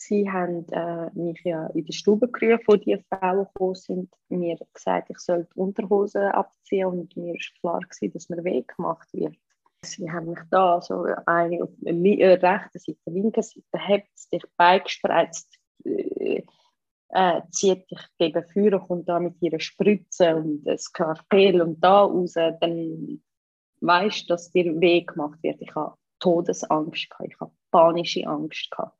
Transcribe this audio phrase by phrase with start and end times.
[0.00, 4.56] sie haben äh, mich ja in die Stube gerufen, wo die Frauen gekommen sind, mir
[4.72, 9.08] gesagt, ich soll die Unterhose abziehen und mir war klar gewesen, dass mir Weg gemacht
[9.12, 9.36] wird.
[9.84, 14.42] Sie haben mich da so eine auf der äh, rechten Seite, linken Seite, hebt dich
[14.56, 16.42] beigespreizt, äh,
[17.10, 22.04] äh, zieht dich gegen Feuer, kommt da mit ihrer Spritze und das Skalpell und da
[22.04, 23.22] raus, dann
[23.80, 25.60] weißt du, dass dir Weg gemacht wird.
[25.60, 28.70] Ich habe Todesangst, ich habe panische Angst.
[28.70, 28.99] Gehabt.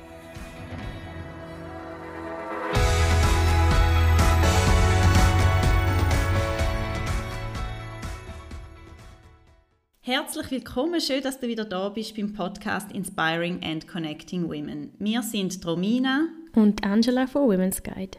[10.13, 14.91] Herzlich willkommen, schön, dass du wieder da bist beim Podcast Inspiring and Connecting Women.
[14.99, 18.17] Wir sind Romina und Angela von Women's Guide.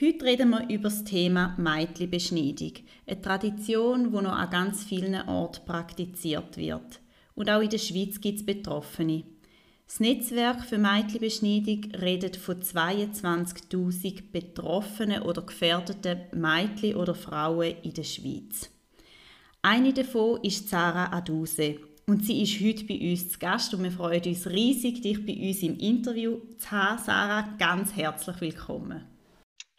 [0.00, 2.72] Heute reden wir über das Thema Meitli-Beschneidung,
[3.06, 7.00] eine Tradition, die noch an ganz vielen Orten praktiziert wird.
[7.34, 9.24] Und auch in der Schweiz gibt es Betroffene.
[9.86, 18.04] Das Netzwerk für Meitli-Beschneidung redet von 22.000 betroffenen oder gefährdeten Meitli oder Frauen in der
[18.04, 18.70] Schweiz.
[19.68, 23.90] Eine davon ist Sarah Aduse und sie ist heute bei uns zu Gast und wir
[23.90, 27.02] freuen uns riesig, dich bei uns im Interview zu haben.
[27.02, 29.04] Sarah, ganz herzlich willkommen.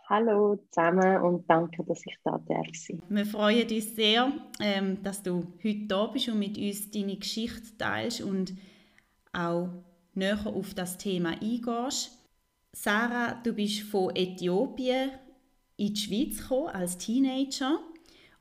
[0.10, 3.02] Hallo zusammen und danke, dass ich da darf sein.
[3.08, 7.78] Wir freuen uns sehr, ähm, dass du heute da bist und mit uns deine Geschichte
[7.78, 8.56] teilst und
[9.32, 9.70] auch
[10.14, 12.12] näher auf das Thema eingehst.
[12.74, 15.12] Sarah, du bist von Äthiopien
[15.78, 17.80] in die Schweiz gekommen als Teenager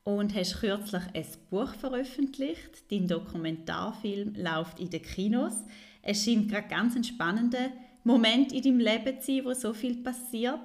[0.06, 2.91] und hast kürzlich ein Buch veröffentlicht.
[2.93, 5.65] Dein Dokumentarfilm läuft in den Kinos.
[6.00, 7.71] Es scheint gerade ganz ein spannender
[8.05, 10.61] Moment in deinem Leben zu sein, wo so viel passiert.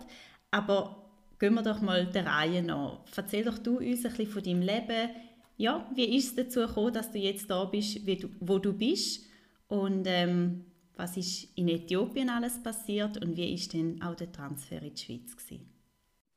[0.52, 1.10] Aber
[1.40, 3.00] gehen wir doch mal der Reihe nach.
[3.16, 5.10] Erzähl doch du uns ein bisschen von deinem Leben.
[5.58, 9.26] Ja, wie ist es dazu gekommen, dass du jetzt da bist, du, wo du bist?
[9.70, 10.66] Und ähm,
[10.96, 15.02] was ist in Äthiopien alles passiert und wie ist denn auch der Transfer in die
[15.02, 15.68] Schweiz gewesen?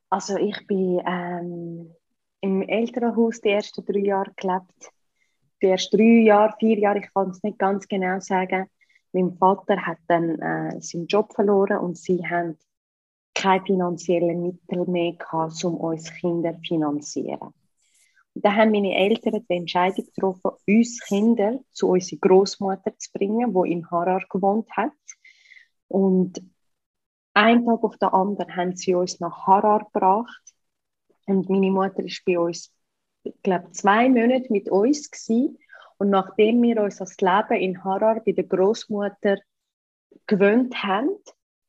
[0.08, 1.90] Also ich bin ähm,
[2.44, 4.92] im Elternhaus die ersten drei Jahre gelebt.
[5.62, 8.66] Die ersten drei Jahre, vier Jahre, ich kann es nicht ganz genau sagen.
[9.12, 12.58] Mein Vater hat dann äh, seinen Job verloren und sie haben
[13.34, 17.54] keine finanziellen Mittel mehr gehabt, um uns Kinder zu finanzieren.
[18.34, 23.54] Und da haben meine Eltern die Entscheidung getroffen, uns Kinder zu unserer Großmutter zu bringen,
[23.54, 24.92] die in Harar gewohnt hat.
[25.88, 26.42] Und
[27.32, 30.53] einen Tag auf den anderen haben sie uns nach Harar gebracht
[31.26, 32.72] und meine Mutter ist bei uns,
[33.42, 35.58] glaube, zwei Monate mit uns gewesen.
[35.96, 39.38] Und nachdem wir uns das Leben in Harar bei der Großmutter
[40.26, 41.10] gewöhnt haben,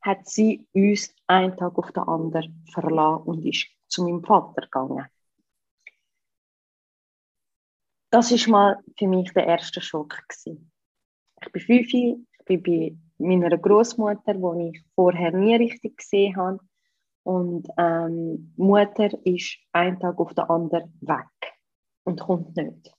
[0.01, 5.05] hat sie uns einen Tag auf den anderen verlassen und ist zu meinem Vater gegangen.
[8.11, 10.71] Das ist mal für mich der erste Schock gewesen.
[11.41, 16.59] Ich bin fünf, ich bin bei meiner Großmutter, die ich vorher nie richtig gesehen habe.
[17.25, 21.55] Und ähm, Mutter ist einen Tag auf den anderen weg
[22.03, 22.95] und kommt nicht.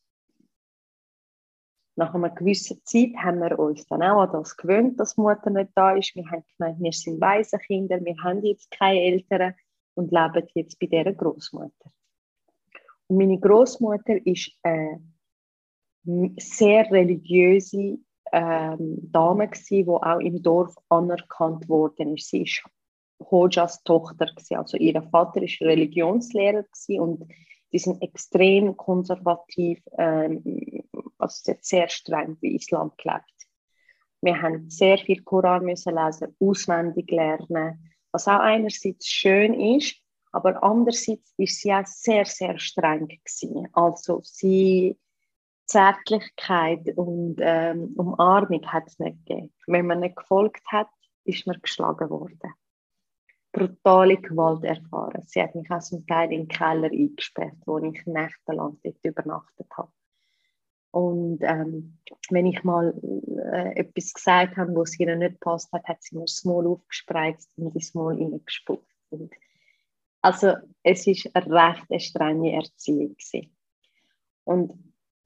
[1.94, 5.70] Nach einer gewissen Zeit haben wir uns dann auch an das gewöhnt, dass Mutter nicht
[5.76, 6.16] da ist.
[6.16, 9.54] Wir haben gemeint, wir sind weise Kinder, wir haben jetzt keine Eltern
[9.94, 11.92] und leben jetzt bei dieser Großmutter.
[13.06, 15.00] Und meine Großmutter ist eine
[16.36, 17.98] sehr religiöse
[18.32, 22.28] ähm, Dame gewesen, die auch im Dorf anerkannt worden ist.
[22.28, 22.64] Sie ist
[23.20, 24.56] Hojas Tochter gewesen.
[24.56, 26.64] Also ihr Vater ist Religionslehrer
[26.98, 27.24] und
[27.72, 30.82] die sind extrem konservativ, ähm,
[31.18, 33.24] also sehr streng wie Islam gelebt.
[34.22, 39.96] Wir haben sehr viel Koran müssen lesen, auswendig lernen, was auch einerseits schön ist,
[40.32, 43.68] aber andererseits ist sie auch sehr, sehr streng gewesen.
[43.72, 44.98] Also sie
[45.66, 49.52] Zärtlichkeit und ähm, Umarmung hat es nicht gegeben.
[49.66, 50.88] Wenn man nicht gefolgt hat,
[51.24, 52.54] ist man geschlagen worden
[53.56, 55.22] brutale Gewalt erfahren.
[55.26, 59.66] Sie hat mich auch zum Teil in den Keller eingesperrt, wo ich nächtelang dort übernachtet
[59.76, 59.90] habe.
[60.90, 61.98] Und ähm,
[62.30, 62.94] wenn ich mal
[63.52, 67.50] äh, etwas gesagt habe, was ihr nicht passt hat, hat sie mir das Maul aufgespreizt
[67.56, 68.86] und das Maul reingespuckt.
[70.20, 73.56] Also es ist eine recht strenge Erziehung gewesen.
[74.44, 74.72] Und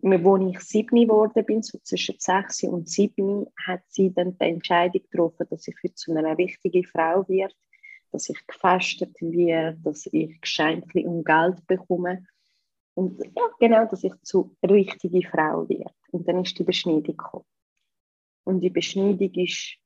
[0.03, 5.03] als ich sieben geworden bin, so zwischen sechs und sieben, hat sie dann die Entscheidung
[5.03, 7.55] getroffen, dass ich für zu einer richtigen Frau werde,
[8.11, 12.27] dass ich gefestet werde, dass ich Geschenke und Geld bekomme.
[12.95, 15.93] Und ja, genau, dass ich zu einer richtigen Frau werde.
[16.11, 17.45] Und dann ist die Beschneidung gekommen.
[18.45, 19.77] Und die Beschneidung ist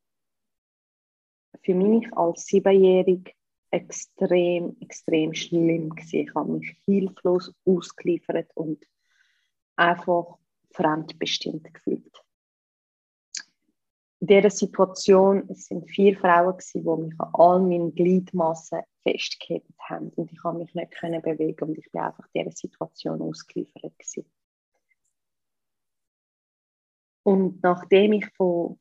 [1.63, 3.33] für mich als Siebenjährige
[3.71, 6.21] extrem, extrem schlimm gewesen.
[6.21, 8.87] Ich habe mich hilflos ausgeliefert und
[9.77, 10.39] einfach
[10.71, 12.24] fremdbestimmt gefühlt.
[14.25, 20.33] In dieser Situation es vier Frauen, die mich an all meinen Gliedmassen festgehalten haben und
[20.33, 20.91] ich konnte mich nicht
[21.23, 23.83] bewegen und ich war einfach dieser Situation ausgeliefert.
[23.83, 24.25] Gewesen.
[27.23, 28.79] Und nachdem ich von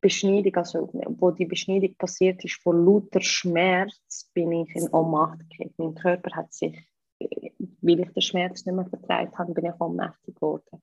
[0.00, 5.74] Beschneidung, also wo die Beschneidung passiert ist, vor lauter Schmerz bin ich in Ohnmacht gekommen.
[5.76, 6.76] Mein Körper hat sich
[7.80, 10.82] weil ich den Schmerz nicht mehr vertreibt habe, bin ich ohnmächtig geworden.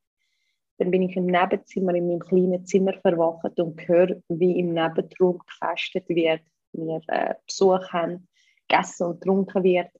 [0.77, 5.39] Dann bin ich im Nebenzimmer, in meinem kleinen Zimmer verwacht und höre, wie im Nebenraum
[5.39, 6.41] gefestet wird,
[6.73, 8.27] wir äh, Besuch haben,
[8.67, 9.91] gegessen und getrunken wird.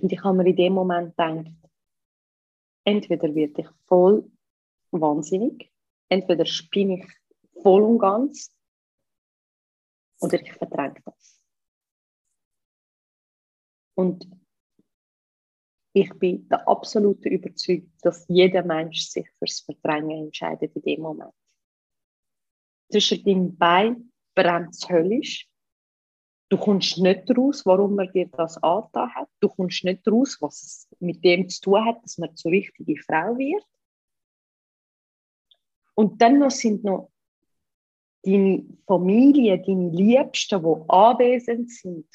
[0.00, 1.46] Und ich habe mir in dem Moment gedacht,
[2.84, 4.30] entweder werde ich voll
[4.92, 5.70] wahnsinnig,
[6.08, 8.54] entweder spinne ich voll und ganz
[10.20, 11.42] oder ich verdränge das.
[13.94, 14.39] Und
[15.92, 21.34] ich bin der absolute Überzeugung, dass jeder Mensch sich fürs Verdrängen entscheidet in dem Moment.
[22.90, 25.48] Zwischen deinem Bein brennt es höllisch.
[26.48, 29.28] Du kommst nicht raus, warum man dir das angetan hat.
[29.40, 32.96] Du kommst nicht raus, was es mit dem zu tun hat, dass man zur richtigen
[32.96, 33.64] Frau wird.
[35.94, 37.10] Und dann noch sind noch
[38.22, 42.08] deine Familie, deine Liebsten, die anwesend sind,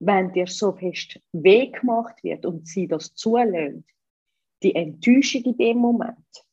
[0.00, 3.84] wenn dir so fest weh gemacht wird und sie das zulässt,
[4.62, 6.44] die Enttäuschung in dem Moment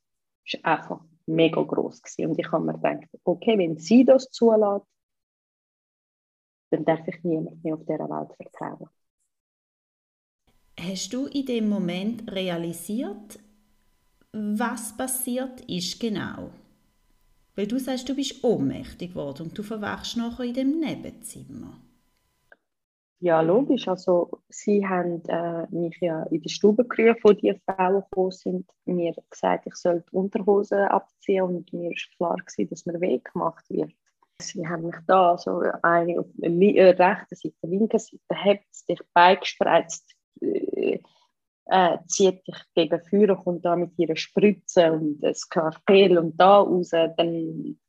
[0.45, 2.31] ist einfach mega groß gewesen.
[2.31, 4.85] Und ich habe mir gedacht, okay, wenn sie das zulässt,
[6.69, 8.89] dann darf ich niemand mehr auf dieser Welt vertrauen.
[10.79, 13.39] Hast du in dem Moment realisiert,
[14.33, 16.51] was passiert ist genau?
[17.55, 21.81] Weil du sagst, du bist ohnmächtig geworden und du verwachst nachher in dem Nebenzimmer.
[23.19, 23.87] Ja, logisch.
[23.87, 28.69] Also, sie haben äh, mich ja in die Stube gerufen, wo die Frauen gekommen sind,
[28.85, 33.31] mir gesagt, ich soll die Unterhose abziehen und mir war klar, gewesen, dass mir Weg
[33.33, 33.91] gemacht wird.
[34.39, 38.99] Sie haben mich da, also eine auf der äh, rechten Seite, linken Seite, hebt dich
[39.15, 40.99] beigespreizt, äh,
[41.65, 46.59] äh, zieht dich gegen Führer, kommt da mit ihrer Spritze und ein Skalpell und da
[46.59, 47.79] raus, dann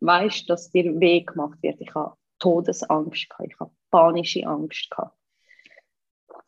[0.00, 1.82] weißt du, dass dir Weg gemacht wird.
[1.82, 3.79] Ich habe Todesangst gehabt.
[3.90, 5.16] Panische Angst gehabt.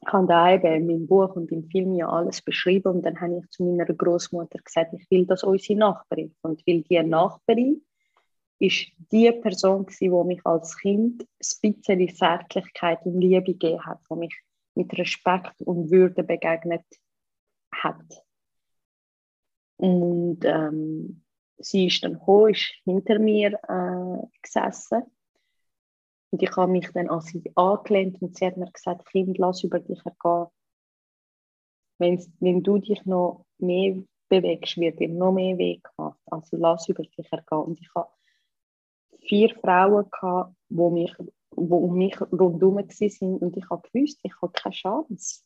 [0.04, 3.20] Ich habe da eben in meinem Buch und im Film ja alles beschrieben und dann
[3.20, 7.82] habe ich zu meiner Großmutter gesagt, ich will, dass unsere Nachbarin und weil die Nachbarin
[8.58, 14.16] ist die Person die mich als Kind ein bisschen Zärtlichkeit und Liebe gegeben hat, die
[14.16, 14.34] mich
[14.74, 16.84] mit Respekt und Würde begegnet
[17.74, 18.24] hat.
[19.76, 21.24] Und ähm,
[21.58, 25.02] sie ist dann hoch, ist hinter mir äh, gesessen
[26.32, 29.62] und ich habe mich dann an sie angelehnt und sie hat mir gesagt, Kind, lass
[29.64, 30.46] über dich ergehen.
[31.98, 36.18] Wenn, wenn du dich noch mehr bewegst, wird dir noch mehr Weg gemacht.
[36.24, 37.58] Also lass über dich ergehen.
[37.58, 38.08] Und ich habe
[39.20, 41.14] vier Frauen, gehabt, wo mich,
[41.50, 45.42] wo um mich rundherum waren und ich habe gewusst, ich habe keine Chance.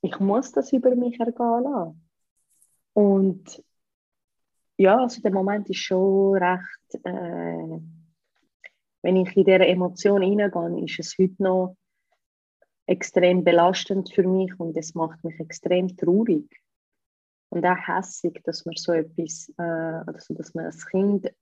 [0.00, 2.08] Ich muss das über mich ergehen lassen.
[2.92, 3.64] Und
[4.76, 7.04] ja, also der Moment ist schon recht...
[7.04, 7.80] Äh,
[9.02, 11.76] wenn ich in diese Emotion hineingehe, ist es heute noch
[12.86, 16.48] extrem belastend für mich und es macht mich extrem traurig
[17.50, 21.32] und auch hässig, dass man so etwas, äh, also dass man das Kind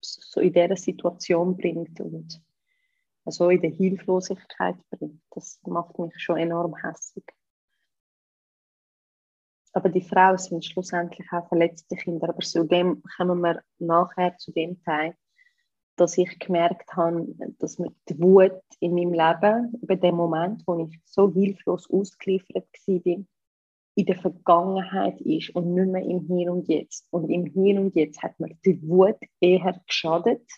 [0.00, 2.40] so in dieser Situation bringt und
[3.26, 5.20] so in der Hilflosigkeit bringt.
[5.30, 7.24] Das macht mich schon enorm hässig.
[9.72, 12.30] Aber die Frauen sind schlussendlich auch verletzte Kinder.
[12.30, 15.14] Aber zu dem kommen wir nachher zu dem Teil,
[16.00, 17.26] dass ich gemerkt habe,
[17.58, 22.66] dass mir die Wut in meinem Leben, über den Moment, wo ich so hilflos ausgeliefert
[22.86, 23.24] war,
[23.94, 27.06] in der Vergangenheit ist und nicht mehr im Hier und Jetzt.
[27.10, 30.48] Und im Hier und Jetzt hat mir die Wut eher geschadet,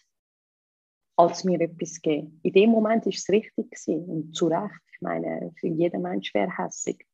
[1.17, 2.39] als mir etwas gegeben.
[2.43, 4.83] In dem Moment ist es richtig gewesen und zu Recht.
[4.93, 7.07] Ich meine, für jeden Mensch wäre hässig.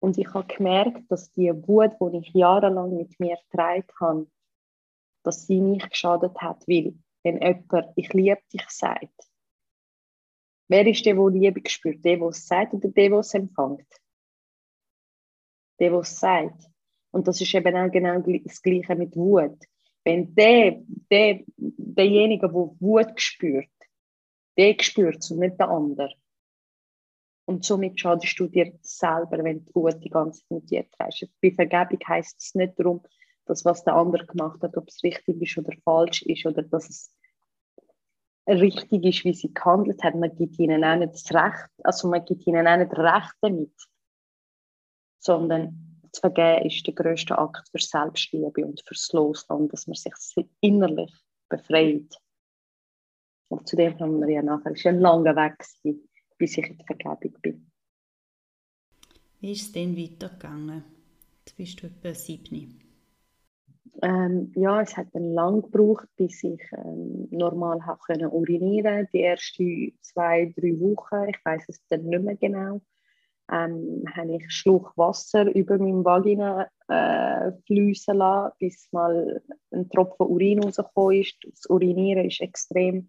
[0.00, 4.26] Und ich habe gemerkt, dass die Wut, die ich jahrelang mit mir getragen habe,
[5.22, 9.30] dass sie mich geschadet hat, weil wenn jemand «Ich liebe dich» sagt,
[10.68, 12.04] wer ist der, der Liebe spürt?
[12.04, 13.88] Der, der es sagt oder der, der es empfängt?
[15.78, 16.70] der, der es sagt.
[17.10, 19.58] Und das ist eben auch genau das Gleiche mit Wut.
[20.04, 23.68] Wenn der, der, derjenige, der Wut spürt,
[24.56, 26.14] der spürt es und nicht der andere.
[27.46, 31.28] Und somit schadest du dir selber, wenn du Wut die ganze Zeit mit dir trägst.
[31.40, 33.02] Bei Vergebung heisst es nicht darum,
[33.48, 36.88] dass was der andere gemacht hat, ob es richtig ist oder falsch ist oder dass
[36.88, 37.14] es
[38.46, 40.14] richtig ist, wie sie gehandelt hat.
[40.14, 43.74] Man gibt ihnen auch nicht das Recht, also man gibt ihnen auch nicht Recht damit,
[45.18, 50.46] sondern zu vergeben ist der größte Akt für Selbstliebe und fürs Loslassen, dass man sich
[50.60, 51.12] innerlich
[51.48, 52.16] befreit.
[53.48, 54.72] Und zu dem haben wir ja nachher.
[54.72, 55.64] Es war ein langer Weg,
[56.38, 57.70] bis ich in der Vergebung bin.
[59.40, 60.84] Wie ist es denn weitergegangen?
[61.38, 62.87] Jetzt bist du etwa sieben.
[64.02, 69.08] Ähm, ja, es hat dann lang gebraucht, bis ich ähm, normal habe können urinieren.
[69.12, 72.80] Die ersten zwei, drei Wochen, ich weiß es dann nicht mehr genau,
[73.50, 80.26] ähm, habe ich Schluck Wasser über meinem Vagina äh, fließen lassen, bis mal ein Tropfen
[80.26, 81.36] Urin rausgekommen ist.
[81.44, 83.08] Das Urinieren ist extrem.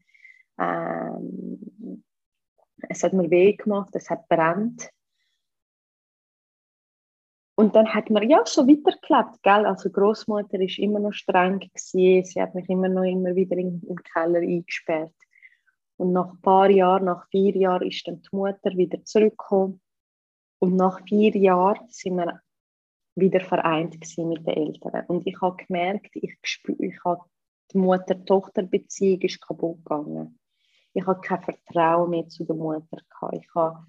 [0.59, 2.03] Ähm,
[2.87, 4.89] es hat mir weh gemacht, es hat brennt.
[7.59, 9.65] Und dann hat man ja so weitergelebt, gell?
[9.65, 12.23] Also Großmutter ist immer noch streng gewesen.
[12.23, 15.13] Sie hat mich immer noch immer wieder in, im Keller eingesperrt.
[15.97, 19.81] Und nach ein paar Jahren, nach vier Jahren, ist dann die Mutter wieder zurückgekommen.
[20.59, 22.39] Und nach vier Jahren sind wir
[23.15, 25.05] wieder vereint mit den Eltern.
[25.07, 26.37] Und ich habe gemerkt, ich
[26.77, 27.25] ich habe
[27.73, 30.39] die Mutter-Tochter-Beziehung ist kaputt gegangen.
[30.93, 33.35] Ich habe kein Vertrauen mehr zu der Mutter gehabt.
[33.35, 33.85] Ich habe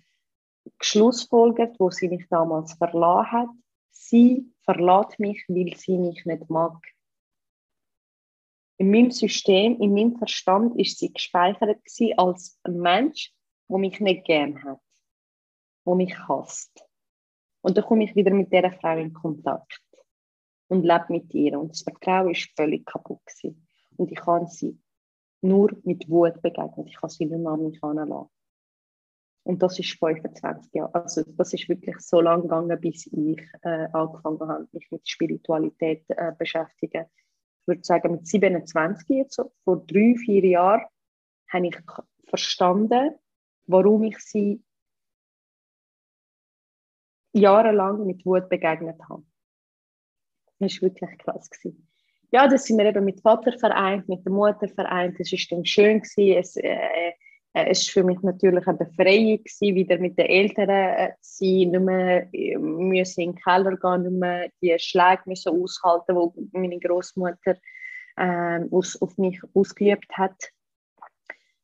[0.79, 3.49] geschlussfolgert, wo sie mich damals verlassen hat.
[3.91, 6.77] Sie verlässt mich, weil sie mich nicht mag.
[8.79, 11.79] In meinem System, in meinem Verstand ist sie gespeichert
[12.17, 13.33] als ein Mensch,
[13.69, 14.81] der mich nicht gern hat,
[15.87, 16.83] der mich hasst.
[17.63, 19.83] Und dann komme ich wieder mit dieser Frau in Kontakt
[20.69, 21.61] und lebe mit ihr.
[21.61, 23.67] Und das Vertrauen ist völlig kaputt gewesen.
[23.97, 24.81] Und ich kann sie
[25.43, 26.87] nur mit Wut begegnen.
[26.87, 28.31] Ich kann sie nicht mehr an mich heranlassen.
[29.43, 30.95] Und das ist 25 Jahre.
[30.95, 36.05] Also das ist wirklich so lange gegangen, bis ich äh, angefangen habe, mich mit Spiritualität
[36.09, 37.07] äh, beschäftigen.
[37.63, 40.85] Ich würde sagen, mit 27 jetzt, so, vor drei, vier Jahren,
[41.49, 41.77] habe ich
[42.29, 43.15] verstanden,
[43.67, 44.63] warum ich sie
[47.33, 49.25] jahrelang mit Wut begegnet habe.
[50.59, 51.49] Das war wirklich krass.
[51.51, 51.89] Gewesen.
[52.33, 55.19] Ja, das sind wir eben mit Vater vereint, mit der Mutter vereint.
[55.19, 56.01] Es war dann schön.
[56.01, 56.39] Gewesen.
[56.39, 57.13] Es, äh,
[57.53, 61.45] äh, es war für mich natürlich eine Befreiung, gewesen, wieder mit den Eltern äh, zu
[61.45, 66.17] sein, nicht mehr äh, müssen in den Keller gehen, nicht mehr die Schläge müssen aushalten,
[66.35, 67.57] die meine Großmutter
[68.17, 70.41] äh, aus, auf mich ausgeübt hat.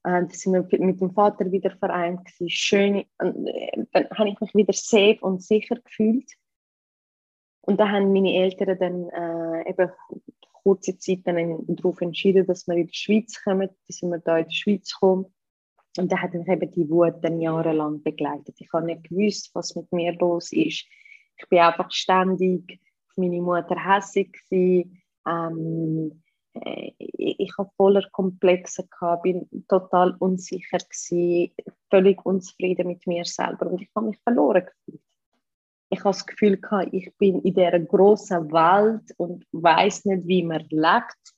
[0.05, 2.25] Äh, da sind wir mit dem Vater wieder vereint.
[2.25, 2.50] Gewesen.
[2.50, 6.33] Schön, äh, dann habe ich mich wieder safe und sicher gefühlt.
[7.61, 9.90] Und da haben meine Eltern dann äh, eben
[10.62, 13.69] kurze Zeit dann darauf entschieden, dass wir in die Schweiz kommen.
[13.69, 15.26] Dann sind wir da in die Schweiz gekommen.
[15.99, 18.57] Und da hat mich eben die Wut dann jahrelang begleitet.
[18.59, 20.87] Ich habe nicht gewusst, was mit mir los ist.
[21.38, 26.23] Ich bin einfach ständig auf meine Mutter hässig Ähm,
[26.61, 31.53] äh, ich, habe voller Komplexe gehabt, bin total unsicher gewesen,
[31.91, 35.03] völlig unzufrieden mit mir selber und ich habe mich verloren gefühlt.
[35.88, 40.43] Ich habe das Gefühl gehabt, ich bin in dieser großen Welt und weiß nicht, wie
[40.43, 41.35] man lebt.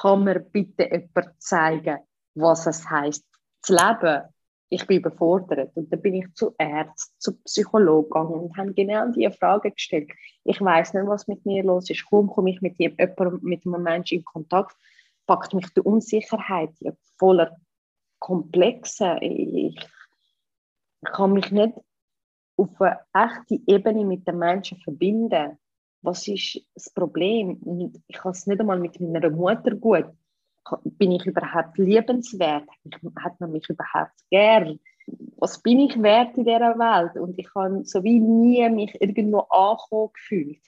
[0.00, 1.98] Kann mir bitte jemand zeigen,
[2.34, 3.24] was es heißt,
[3.66, 4.22] zu leben,
[4.68, 5.76] ich bin überfordert.
[5.76, 10.10] Und dann bin ich zu Ärzten, zu Psychologen gegangen und habe genau diese Frage gestellt.
[10.44, 12.08] Ich weiß nicht, was mit mir los ist.
[12.08, 14.76] Kaum komme ich mit, jemandem, mit einem Menschen in Kontakt,
[15.26, 17.56] packt mich die Unsicherheit die voller
[18.18, 19.18] Komplexe.
[19.20, 19.88] Ich, ich
[21.04, 21.74] kann mich nicht
[22.56, 25.58] auf eine echte Ebene mit den Menschen verbinden.
[26.02, 27.58] Was ist das Problem?
[28.06, 30.06] ich habe es nicht einmal mit meiner Mutter gut
[30.84, 32.68] bin ich überhaupt liebenswert?
[33.22, 34.80] Hat man mich überhaupt gern?
[35.36, 37.16] Was bin ich wert in dieser Welt?
[37.16, 40.62] Und ich habe so wie nie mich irgendwo angekommen gefühlt.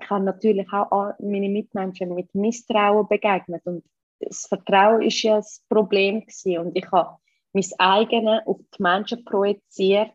[0.00, 3.84] Ich habe natürlich auch meine Mitmenschen mit Misstrauen begegnet und
[4.20, 6.58] das Vertrauen ist ja das Problem gewesen.
[6.58, 7.18] und ich habe
[7.52, 10.10] mein eigenes auf die Menschen projiziert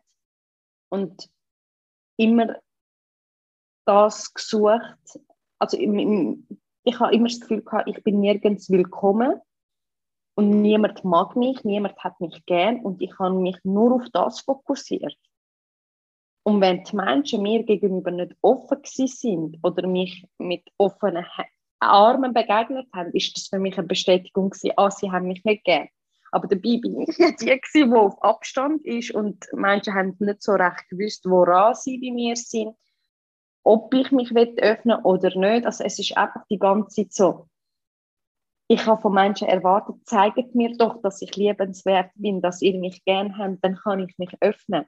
[0.90, 1.30] und
[2.16, 2.56] immer
[3.86, 5.18] das gesucht,
[5.58, 5.76] also
[6.84, 9.40] ich habe immer das Gefühl gehabt, ich bin nirgends willkommen
[10.34, 14.40] und niemand mag mich, niemand hat mich gern und ich habe mich nur auf das
[14.40, 15.16] fokussiert.
[16.42, 21.26] Und wenn die Menschen mir gegenüber nicht offen sind oder mich mit offenen
[21.80, 25.64] Armen begegnet haben, ist das für mich eine Bestätigung gewesen, ah, sie haben mich nicht
[25.64, 25.88] gern.
[26.32, 30.52] Aber dabei bin ich ja die, die auf Abstand ist und Menschen haben nicht so
[30.52, 32.74] recht gewusst, woran sie bei mir sind.
[33.62, 35.66] Ob ich mich öffnen oder nicht.
[35.66, 37.46] Also es ist einfach die ganze Zeit so.
[38.68, 43.04] Ich habe von Menschen erwartet, zeigt mir doch, dass ich liebenswert bin, dass ihr mich
[43.04, 44.86] gern habt, dann kann ich mich öffnen.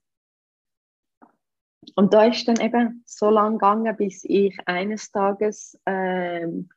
[1.97, 6.69] Und da ist dann eben so lange gegangen, bis ich eines Tages, ähm,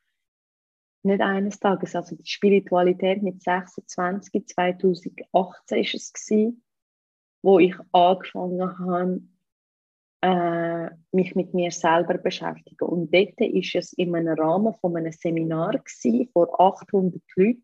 [1.03, 6.63] nicht eines Tages, also die Spiritualität mit 26, 2018 ist es gewesen,
[7.43, 9.21] wo ich angefangen habe,
[10.25, 12.85] äh, mich mit mir selber beschäftigen.
[12.85, 17.63] Und dort ist es in einem Rahmen von einem Seminar gewesen, vor 800 Leuten,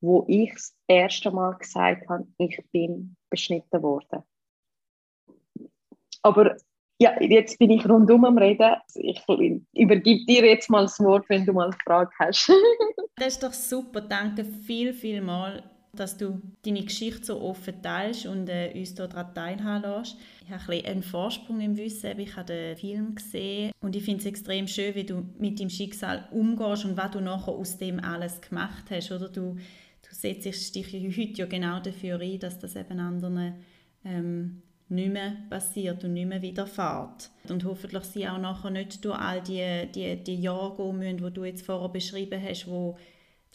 [0.00, 4.22] wo ich das erste Mal gesagt habe, ich bin beschnitten worden.
[6.22, 6.56] Aber
[6.98, 8.74] ja, jetzt bin ich rundum am Reden.
[8.94, 9.22] Ich
[9.74, 12.50] übergebe dir jetzt mal das Wort, wenn du mal eine Frage hast.
[13.16, 14.00] das ist doch super.
[14.00, 15.62] Danke viel, viel mal,
[15.96, 20.16] dass du deine Geschichte so offen teilst und äh, uns daran teilhaben lässt.
[20.44, 22.18] Ich habe ein einen Vorsprung im Wissen.
[22.18, 25.70] Ich habe den Film gesehen und ich finde es extrem schön, wie du mit dem
[25.70, 29.10] Schicksal umgehst und was du nachher aus dem alles gemacht hast.
[29.12, 33.54] Oder du, du setzt dich heute ja genau dafür ein, dass das eben anderen
[34.04, 37.30] ähm, nicht mehr passiert und nicht mehr widerfährt.
[37.48, 41.32] Und hoffentlich sie auch nachher nicht durch all die, die, die Jahre gehen müssen, die
[41.32, 42.96] du jetzt vorher beschrieben hast, wo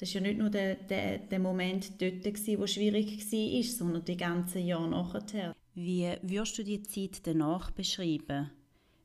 [0.01, 4.03] das ist ja nicht nur der, der, der Moment dort, gewesen, wo schwierig war, sondern
[4.03, 5.55] die ganzen Jahre nachher.
[5.75, 8.49] Wie würdest du die Zeit danach beschreiben?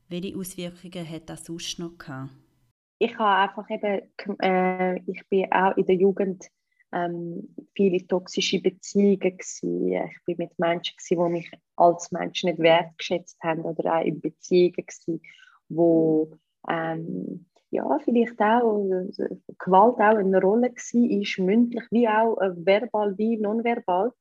[0.09, 2.31] Welche Auswirkungen hat das sonst noch gehabt?
[2.97, 6.47] Ich habe einfach eben, äh, ich bin auch in der Jugend
[6.91, 9.91] ähm, viele toxische Beziehungen gewesen.
[9.91, 14.19] Ich bin mit Menschen gewesen, die mich als Mensch nicht wertgeschätzt haben oder auch in
[14.19, 15.21] Beziehungen gewesen,
[15.69, 16.35] wo
[16.67, 22.53] ähm, ja, vielleicht auch äh, Gewalt auch eine Rolle war, ist mündlich wie auch äh,
[22.55, 24.13] verbal wie nonverbal.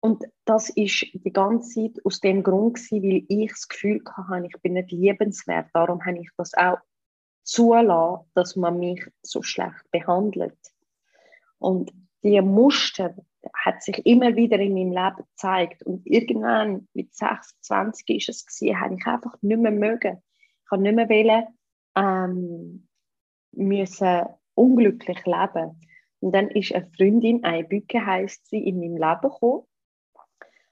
[0.00, 4.46] Und das ist die ganze Zeit aus dem Grund gewesen, weil ich das Gefühl hatte,
[4.46, 5.68] ich bin nicht liebenswert.
[5.74, 6.78] Darum habe ich das auch
[7.42, 10.58] zulassen, dass man mich so schlecht behandelt.
[11.58, 13.14] Und die Muster
[13.54, 15.82] hat sich immer wieder in meinem Leben gezeigt.
[15.82, 20.22] Und irgendwann mit 26 ist es gewesen, habe ich einfach nicht mehr mögen.
[20.64, 21.46] Ich habe nicht mehr wollen,
[22.00, 22.88] ähm,
[23.52, 25.80] müssen unglücklich leben.
[26.20, 29.64] Und dann ist eine Freundin, eine Bücke heisst sie, in meinem Leben gekommen.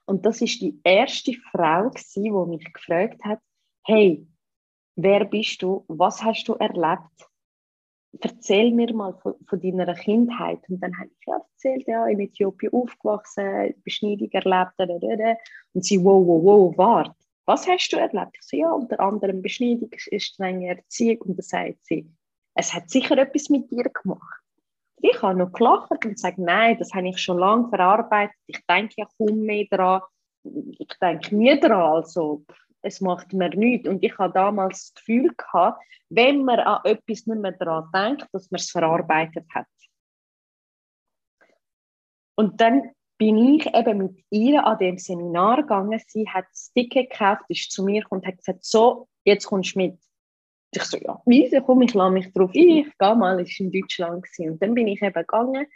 [0.07, 3.41] Und das ist die erste Frau, gewesen, die mich gefragt hat,
[3.85, 4.27] hey,
[4.97, 5.85] wer bist du?
[5.89, 7.29] Was hast du erlebt?
[8.21, 10.61] erzähl mir mal von, von, deiner Kindheit.
[10.69, 15.39] Und dann habe ich erzählt, ja, in Äthiopien aufgewachsen, Beschneidung erlebt,
[15.75, 17.18] und sie, wow, wow, wow, warte,
[17.49, 18.37] was hast du erlebt?
[18.39, 21.23] Ich so, ja, unter anderem Beschneidung, strenge Erziehung.
[21.23, 22.07] Und dann sagt sie,
[22.55, 24.43] es hat sicher etwas mit dir gemacht.
[25.01, 28.37] Ich habe noch gelacht und gesagt, nein, das habe ich schon lange verarbeitet.
[28.47, 30.03] Ich denke ja kaum mehr daran.
[30.45, 31.95] Ich denke nie daran.
[31.95, 32.45] Also,
[32.83, 33.89] es macht mir nichts.
[33.89, 38.29] Und ich habe damals das Gefühl gehabt, wenn man an etwas nicht mehr daran denkt,
[38.33, 39.67] dass man es verarbeitet hat.
[42.35, 46.01] Und dann bin ich eben mit ihr an dem Seminar gegangen.
[46.07, 49.81] Sie hat das Ticket gekauft, ist zu mir und hat gesagt, so, jetzt kommst du
[49.81, 49.99] mit.
[50.71, 53.67] Ich so, ja, wieso komm, ich lasse mich drauf ein, ich gehe mal, ich war
[53.67, 54.23] in Deutschland.
[54.23, 54.53] Gewesen.
[54.53, 55.67] Und dann bin ich eben gegangen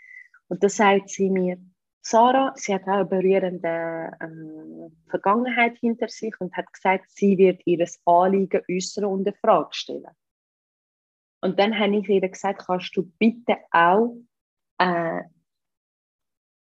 [0.49, 1.59] und dann sagt sie mir,
[2.05, 7.63] Sarah, sie hat auch eine berührende äh, Vergangenheit hinter sich und hat gesagt, sie wird
[7.65, 10.09] ihr Anliegen äußern und eine Frage stellen.
[11.41, 14.17] Und dann habe ich ihr gesagt, kannst du bitte auch
[14.79, 15.23] äh,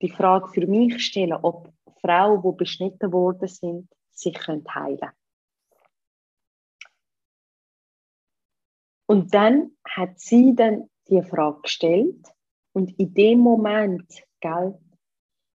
[0.01, 5.11] die Frage für mich stellen, ob Frauen, die beschnitten worden sind, sich heilen können.
[9.07, 12.27] Und dann hat sie dann die Frage gestellt
[12.73, 14.07] und in dem Moment,
[14.39, 14.79] gell,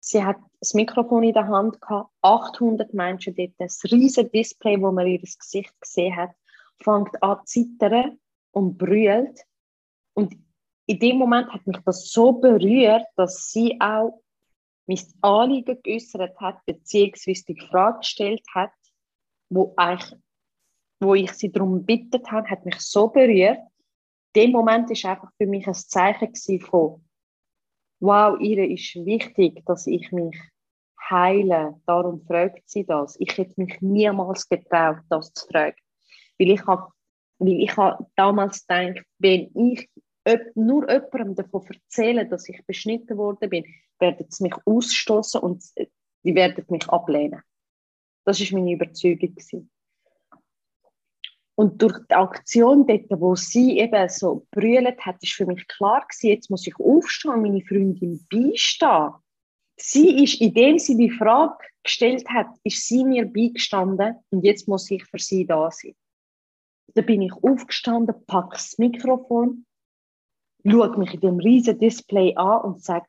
[0.00, 4.90] Sie hat das Mikrofon in der Hand gehabt, 800 Menschen dort, das riesige Display, wo
[4.90, 6.30] man ihr Gesicht gesehen hat,
[6.82, 8.18] fängt an zu zittern
[8.52, 9.44] und brüllt.
[10.14, 10.34] Und
[10.86, 14.22] in dem Moment hat mich das so berührt, dass sie auch
[14.90, 18.72] mein Anliegen geäußert hat, beziehungsweise die Frage gestellt hat,
[19.48, 20.20] wo, eigentlich,
[21.00, 23.60] wo ich sie darum gebeten habe, hat mich so berührt.
[24.34, 27.04] Dem Moment war einfach für mich ein Zeichen von
[28.00, 30.36] wow, ihr ist wichtig, dass ich mich
[31.08, 31.80] heile.
[31.86, 33.16] Darum fragt sie das.
[33.20, 35.76] Ich hätte mich niemals getraut, das zu fragen.
[36.38, 36.92] Weil ich habe
[37.38, 39.88] weil ich habe damals gedacht, wenn ich
[40.54, 43.64] nur jemandem davon erzähle, dass ich beschnitten worden bin,
[43.98, 45.64] werden sie mich ausstoßen und
[46.24, 47.42] die werden mich ablehnen.
[48.24, 49.34] Das ist meine Überzeugung.
[49.34, 49.70] Gewesen.
[51.60, 56.06] Und durch die Aktion dort, wo sie eben so brüllt hat, ist für mich klar
[56.08, 59.12] gewesen, jetzt muss ich aufstehen und meine Freundin beistehen.
[59.76, 64.90] Sie ist, indem sie die Frage gestellt hat, ist sie mir beigestanden und jetzt muss
[64.90, 65.94] ich für sie da sein.
[66.94, 69.66] Da bin ich aufgestanden, packe das Mikrofon,
[70.64, 73.06] schaue mich in dem riesen Display an und sage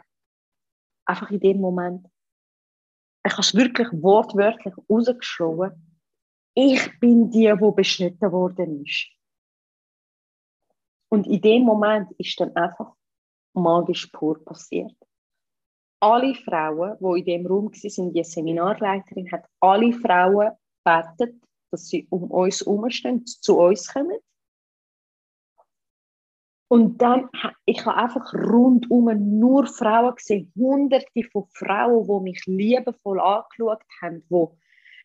[1.05, 2.07] einfach in dem Moment,
[3.25, 5.99] ich habe es wirklich wortwörtlich rausgeschrieben,
[6.55, 9.07] ich bin die, die beschnitten worden ist.
[11.09, 12.93] Und in dem Moment ist dann einfach
[13.53, 14.95] magisch pur passiert.
[16.01, 20.51] Alle Frauen, die in dem Raum waren, die Seminarleiterin, hat alle Frauen
[20.83, 24.17] gebeten, dass sie um uns herumstehen, zu uns kommen.
[26.71, 27.27] Und dann,
[27.65, 34.23] ich habe einfach rundum nur Frauen gesehen, hunderte von Frauen, die mich liebevoll angeschaut haben,
[34.29, 34.45] die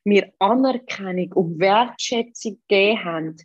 [0.05, 3.37] mir Anerkennung und Wertschätzung gegeben haben.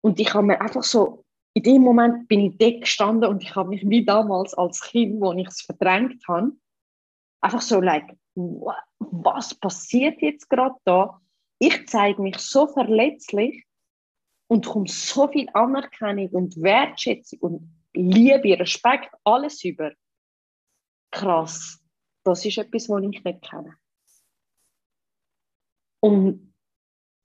[0.00, 3.54] Und ich habe mir einfach so, in dem Moment bin ich dort gestanden und ich
[3.54, 6.50] habe mich wie damals als Kind, wo ich es verdrängt habe,
[7.42, 11.20] einfach so, like, was passiert jetzt gerade da?
[11.60, 13.65] Ich zeige mich so verletzlich
[14.48, 19.92] und komme so viel Anerkennung und Wertschätzung und Liebe, Respekt, alles über.
[21.10, 21.82] Krass.
[22.24, 23.76] Das ist etwas, was ich nicht kenne.
[26.00, 26.54] Und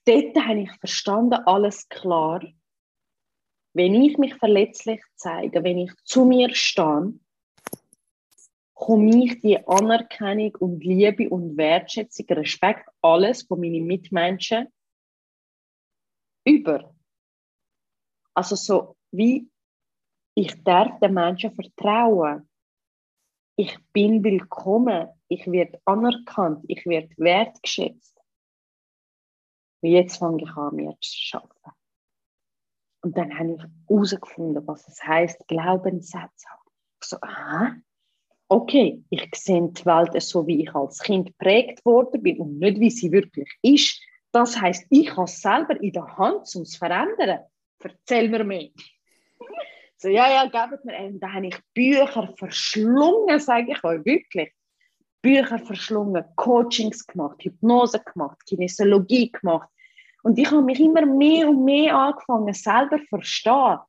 [0.06, 2.42] dort habe ich verstanden, alles klar.
[3.74, 7.14] Wenn ich mich verletzlich zeige, wenn ich zu mir stehe,
[8.74, 14.68] komme ich die Anerkennung und Liebe und Wertschätzung, Respekt, alles von meinen Mitmenschen
[16.46, 16.96] über.
[18.34, 19.50] Also so wie
[20.36, 22.50] ich darf den Menschen vertrauen.
[23.58, 28.18] Ich bin willkommen, ich werde anerkannt, ich werde wertgeschätzt.
[29.82, 31.78] Und jetzt fange ich an, mir zu arbeiten.
[33.04, 36.72] Und dann habe ich herausgefunden, was es heißt, Glaubenssätze haben.
[37.02, 37.76] Ich so, aha,
[38.48, 42.80] okay, ich sehe die Welt so, wie ich als Kind geprägt worden bin und nicht,
[42.80, 44.00] wie sie wirklich ist.
[44.32, 47.42] Das heißt, ich habe es selber in der Hand, um es zu verändern.
[47.84, 48.70] Erzähl mir mehr.
[49.98, 50.98] so, ja, ja, gebt mir.
[51.00, 54.52] Und da habe ich Bücher verschlungen, sage ich euch wirklich.
[55.22, 59.70] Bücher verschlungen, Coachings gemacht, Hypnose gemacht, Kinesiologie gemacht.
[60.24, 63.80] Und ich habe mich immer mehr und mehr angefangen, selber zu verstehen.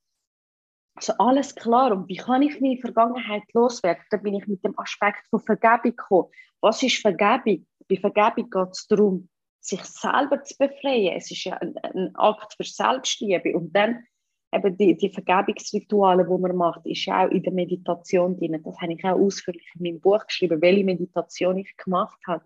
[0.94, 1.92] Also alles klar.
[1.92, 4.04] Und wie kann ich meine Vergangenheit loswerden?
[4.10, 6.28] Da bin ich mit dem Aspekt von Vergebung gekommen.
[6.60, 7.66] Was ist Vergebung?
[7.88, 9.28] Bei Vergebung geht es darum,
[9.62, 11.16] sich selber zu befreien.
[11.16, 13.56] Es ist ja ein, ein Akt für Selbstliebe.
[13.56, 14.04] Und dann
[14.52, 18.60] eben die, die Vergebungsrituale, die man macht, ist ja auch in der Meditation drin.
[18.62, 22.44] Das habe ich auch ausführlich in meinem Buch geschrieben, welche Meditation ich gemacht habe.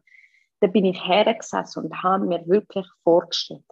[0.61, 3.65] Da bin ich hergesessen und habe mir wirklich vorgestellt,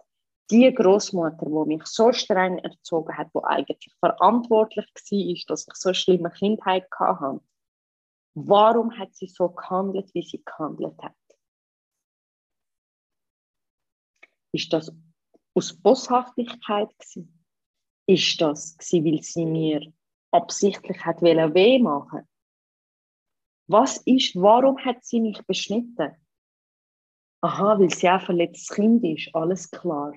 [0.51, 5.93] die Großmutter, die mich so streng erzogen hat, die eigentlich verantwortlich war, dass ich so
[5.93, 7.41] schlimme Kindheit hatte,
[8.35, 11.13] warum hat sie so gehandelt, wie sie gehandelt hat?
[14.55, 14.91] Ist das
[15.53, 17.45] aus Boshaftigkeit gewesen?
[18.07, 19.93] Ist das gewesen, weil sie mir
[20.31, 22.21] absichtlich hat weh machen?
[23.67, 26.15] Was ist, warum hat sie mich beschnitten?
[27.41, 30.13] Aha, weil sie ein verletztes Kind ist, alles klar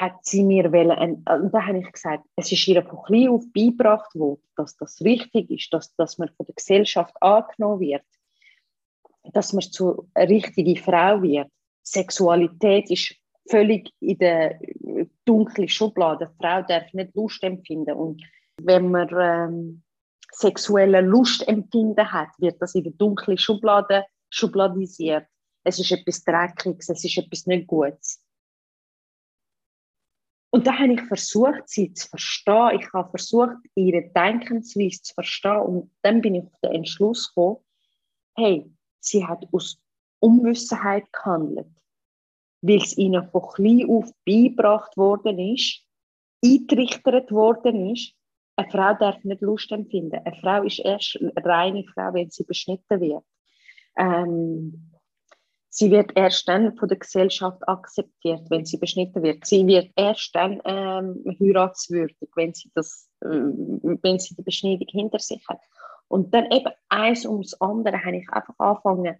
[0.00, 3.44] hat sie mir wollen, und da habe ich gesagt, es ist ihr von klein auf
[3.52, 8.04] beigebracht worden, dass das richtig ist, dass, dass man von der Gesellschaft angenommen wird,
[9.34, 11.52] dass man zu einer richtigen Frau wird.
[11.82, 13.14] Sexualität ist
[13.48, 14.58] völlig in der
[15.24, 16.30] dunklen Schublade.
[16.30, 17.94] Die Frau darf nicht Lust empfinden.
[17.94, 18.22] Und
[18.62, 19.82] wenn man ähm,
[20.32, 25.26] sexuelle Lust empfinden hat, wird das in der dunklen Schublade schubladisiert.
[25.64, 28.24] Es ist etwas Dreckiges, es ist etwas nicht Gutes.
[30.52, 32.80] Und da habe ich versucht, sie zu verstehen.
[32.80, 35.60] Ich habe versucht, ihre Denkensweise zu verstehen.
[35.60, 37.58] Und dann bin ich auf den Entschluss gekommen,
[38.36, 39.80] hey, sie hat aus
[40.20, 41.72] Unwissenheit gehandelt,
[42.62, 45.84] weil es ihnen von klein auf beigebracht worden ist,
[46.44, 48.14] eingerichtet worden ist,
[48.56, 50.20] eine Frau darf nicht Lust empfinden.
[50.24, 53.24] Eine Frau ist erst eine reine Frau, wenn sie beschnitten wird.
[53.96, 54.90] Ähm,
[55.72, 59.46] Sie wird erst dann von der Gesellschaft akzeptiert, wenn sie beschnitten wird.
[59.46, 65.20] Sie wird erst dann ähm, heiratswürdig, wenn sie, das, äh, wenn sie die Beschneidung hinter
[65.20, 65.60] sich hat.
[66.08, 69.16] Und dann eben eins ums andere habe ich einfach angefangen,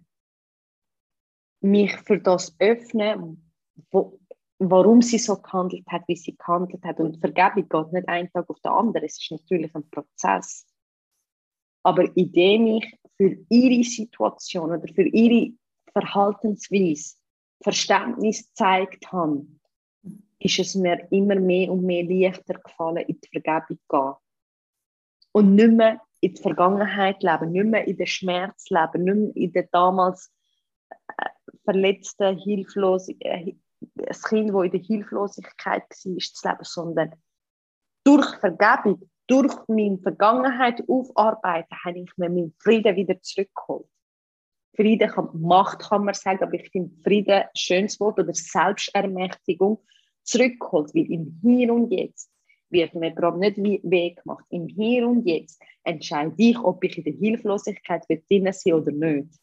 [1.61, 3.51] mich für das öffnen,
[3.91, 4.19] wo,
[4.59, 6.99] warum sie so gehandelt hat, wie sie gehandelt hat.
[6.99, 9.05] Und Vergebung geht nicht einen Tag auf den anderen.
[9.05, 10.65] Es ist natürlich ein Prozess.
[11.83, 15.53] Aber indem ich für ihre Situation oder für ihre
[15.93, 17.15] Verhaltensweise
[17.61, 19.45] Verständnis gezeigt habe,
[20.39, 24.13] ist es mir immer mehr und mehr leichter gefallen, in die Vergebung zu gehen.
[25.33, 29.35] Und nicht mehr in die Vergangenheit leben, nicht mehr in den Schmerz leben, nicht mehr
[29.35, 30.31] in der damals
[31.17, 31.29] äh,
[31.63, 33.59] verletzten, hilflosen, äh, ein
[34.27, 37.15] Kind, das in der Hilflosigkeit war, zu leben, sondern
[38.03, 43.87] durch Vergebung, durch meine Vergangenheit aufarbeiten, habe ich mir meinen Frieden wieder zurückgeholt.
[44.75, 49.83] Frieden kann, Macht kann man sagen, aber ich finde Frieden ein schönes Wort oder Selbstermächtigung
[50.23, 52.31] zurückgeholt, weil im Hier und Jetzt
[52.69, 54.45] wird mir gerade nicht weh gemacht.
[54.49, 59.39] Im Hier und Jetzt entscheide ich, ob ich in der Hilflosigkeit drin sein oder nicht.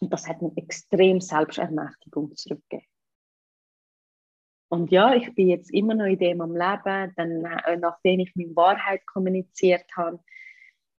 [0.00, 2.86] Und das hat mir extrem Selbstermächtigung zurückgegeben.
[4.70, 8.36] Und ja, ich bin jetzt immer noch in dem am Leben, dann, äh, nachdem ich
[8.36, 10.20] meine Wahrheit kommuniziert habe.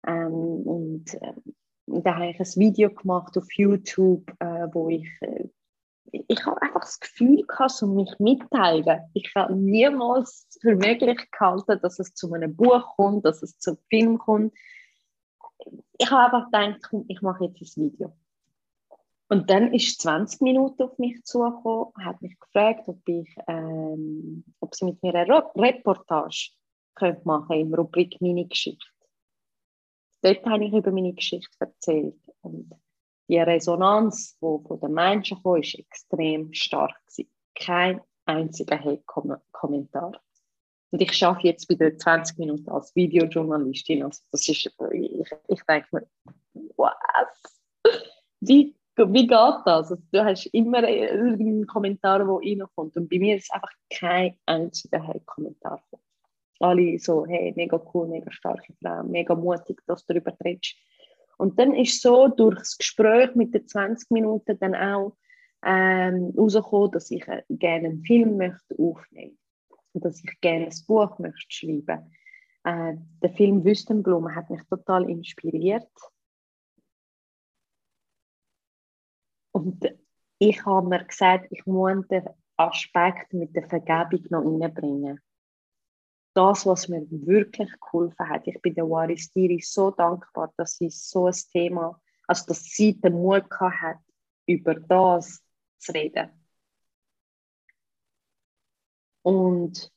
[0.06, 1.34] Ähm, und äh,
[1.86, 5.48] da habe ich ein Video gemacht auf YouTube, äh, wo ich, äh,
[6.10, 9.00] ich habe einfach das Gefühl gehabt, so mich mitteilen.
[9.12, 13.76] Ich habe niemals für möglich gehalten, dass es zu einem Buch kommt, dass es zum
[13.90, 14.54] Film kommt.
[15.98, 18.16] Ich habe einfach gedacht, komm, ich mache jetzt ein Video.
[19.28, 24.74] Und dann ist 20 Minuten auf mich zugekommen, hat mich gefragt, ob, ich, ähm, ob
[24.74, 26.50] sie mit mir eine Reportage
[26.94, 28.86] könnte machen im Rubrik Meine Geschichte.
[30.22, 32.16] Dort habe ich über meine Geschichte erzählt.
[32.40, 32.70] Und
[33.28, 36.98] die Resonanz, die von den Menschen kam, war extrem stark.
[37.54, 40.20] Kein einziger Hate-Kommentar.
[40.90, 44.02] Und ich arbeite jetzt wieder 20 Minuten als Videojournalistin.
[44.02, 46.08] Also das ist, ich, ich denke mir,
[46.76, 47.62] was?
[48.40, 49.66] Wie wie geht das?
[49.66, 52.96] Also, du hast immer irgendeinen Kommentar, der reinkommt.
[52.96, 55.82] Und bei mir ist einfach kein einziger Kommentar.
[56.60, 60.74] Alle so, hey, mega cool, mega starke Frau, mega mutig, dass du darüber redest.
[61.36, 65.16] Und dann ist so durch das Gespräch mit den 20 Minuten dann auch
[65.64, 69.38] ähm, rausgekommen, dass ich äh, gerne einen Film möchte aufnehmen
[69.92, 72.12] und dass ich gerne ein Buch möchte schreiben.
[72.64, 75.88] Äh, der Film Wüstenblumen hat mich total inspiriert
[79.58, 79.84] Und
[80.38, 85.20] ich habe mir gesagt, ich muss den Aspekt mit der Vergebung noch reinbringen.
[86.34, 88.46] Das, was mir wirklich geholfen hat.
[88.46, 93.00] Ich bin der Waris Diri so dankbar, dass sie so ein Thema, also dass sie
[93.00, 93.98] den Mut hat,
[94.46, 95.42] über das
[95.78, 96.30] zu reden.
[99.22, 99.92] Und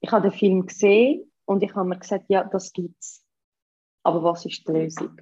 [0.00, 3.24] ich habe den Film gesehen und ich habe mir gesagt, ja, das gibt's.
[4.02, 5.16] Aber was ist die Lösung?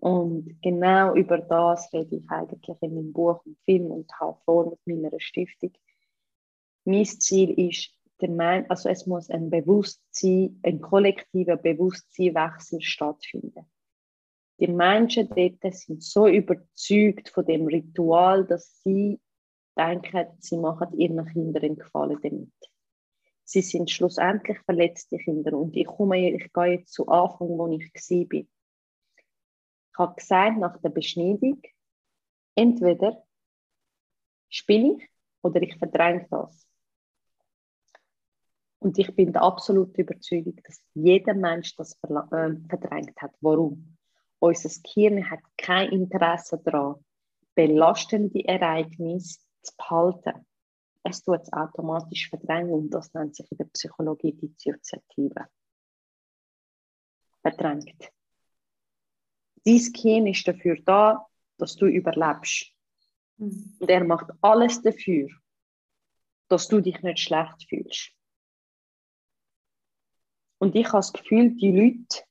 [0.00, 4.70] Und genau über das rede ich eigentlich in meinem Buch und Film und habe vor
[4.70, 5.72] mit meiner Stiftung.
[6.84, 13.66] Mein Ziel ist, der Mensch, also es muss ein Bewusstsein, ein kollektiver Bewusstseinwechsel stattfinden.
[14.58, 19.20] Die Menschen dort sind so überzeugt von dem Ritual, dass sie
[19.76, 22.52] denken, sie machen ihren Kindern einen Gefallen damit.
[23.44, 25.56] Sie sind schlussendlich verletzte Kinder.
[25.58, 28.44] Und ich komme, ich gehe jetzt zu Anfang, wo ich war
[29.98, 31.62] habe gesagt nach der Beschneidung,
[32.54, 33.22] entweder
[34.48, 35.08] spiele ich
[35.42, 36.66] oder ich verdränge das.
[38.78, 43.34] Und ich bin der absoluten Überzeugung, dass jeder Mensch das äh, verdrängt hat.
[43.40, 43.96] Warum?
[44.38, 47.04] Unser Gehirn hat kein Interesse daran,
[47.54, 50.46] belastende Ereignisse zu behalten.
[51.02, 55.46] Es tut es automatisch verdrängen und das nennt sich in der Psychologie Dissoziative.
[57.42, 58.10] Verdrängt.
[59.64, 61.26] Dein Gehirn ist dafür da,
[61.58, 62.72] dass du überlebst.
[63.36, 63.76] Mhm.
[63.78, 65.28] Und er macht alles dafür,
[66.48, 68.12] dass du dich nicht schlecht fühlst.
[70.58, 72.24] Und ich habe das Gefühl, die Leute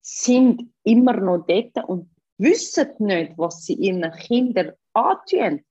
[0.00, 5.64] sind immer noch dort und wissen nicht, was sie ihren Kindern antun,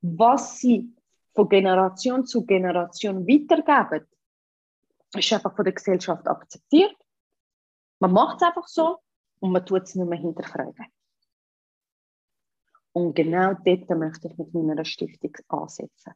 [0.00, 0.94] was sie
[1.34, 4.06] von Generation zu Generation weitergeben.
[5.10, 6.96] Das ist einfach von der Gesellschaft akzeptiert.
[7.98, 8.98] Man macht es einfach so
[9.40, 10.86] und man tut es nicht mehr hinterfragen.
[12.92, 16.14] Und genau dort möchte ich mit meiner Stiftung ansetzen.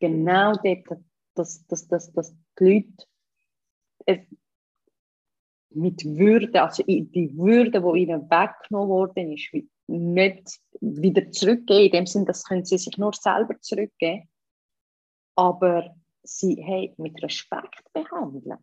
[0.00, 1.02] Genau dort,
[1.34, 2.94] dass, dass, dass, dass die
[4.06, 4.26] Leute
[5.70, 9.52] mit Würde, also die Würde, die ihnen weggenommen worden ist,
[9.86, 11.84] nicht wieder zurückgeben.
[11.84, 14.28] In dem Sinne, das können sie sich nur selber zurückgeben.
[15.34, 18.58] Aber sie hey, mit Respekt behandeln.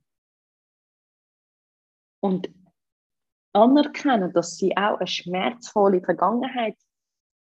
[2.20, 2.50] Und
[3.56, 6.76] anerkennen, dass sie auch eine schmerzvolle Vergangenheit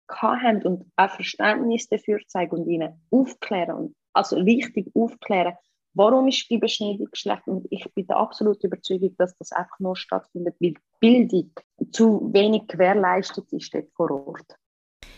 [0.09, 5.55] haben und auch Verständnis dafür zeigen und ihnen aufklären, und also richtig aufklären,
[5.94, 7.46] warum ist die Beschneidung schlecht.
[7.46, 11.50] Und ich bin der absoluten Überzeugung, dass das einfach nur stattfindet, weil Bildung
[11.92, 14.57] zu wenig gewährleistet ist dort vor Ort.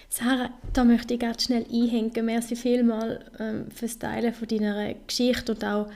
[0.08, 2.24] Sarah, da möchte ich ganz schnell einhängen.
[2.24, 5.88] Merci vielmals ähm, fürs Teilen von deiner Geschichte und auch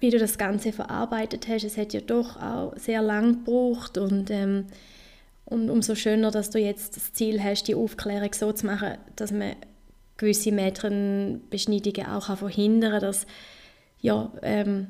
[0.00, 1.64] wie du das Ganze verarbeitet hast.
[1.64, 4.66] Es hat ja doch auch sehr lang gebraucht und, ähm,
[5.48, 9.30] Und umso schöner, dass du jetzt das Ziel hast, die Aufklärung so zu machen, dass
[9.30, 9.54] man
[10.16, 13.26] gewisse Mädchenbeschneidungen auch verhindern kann, dass
[14.00, 14.88] ja, ähm,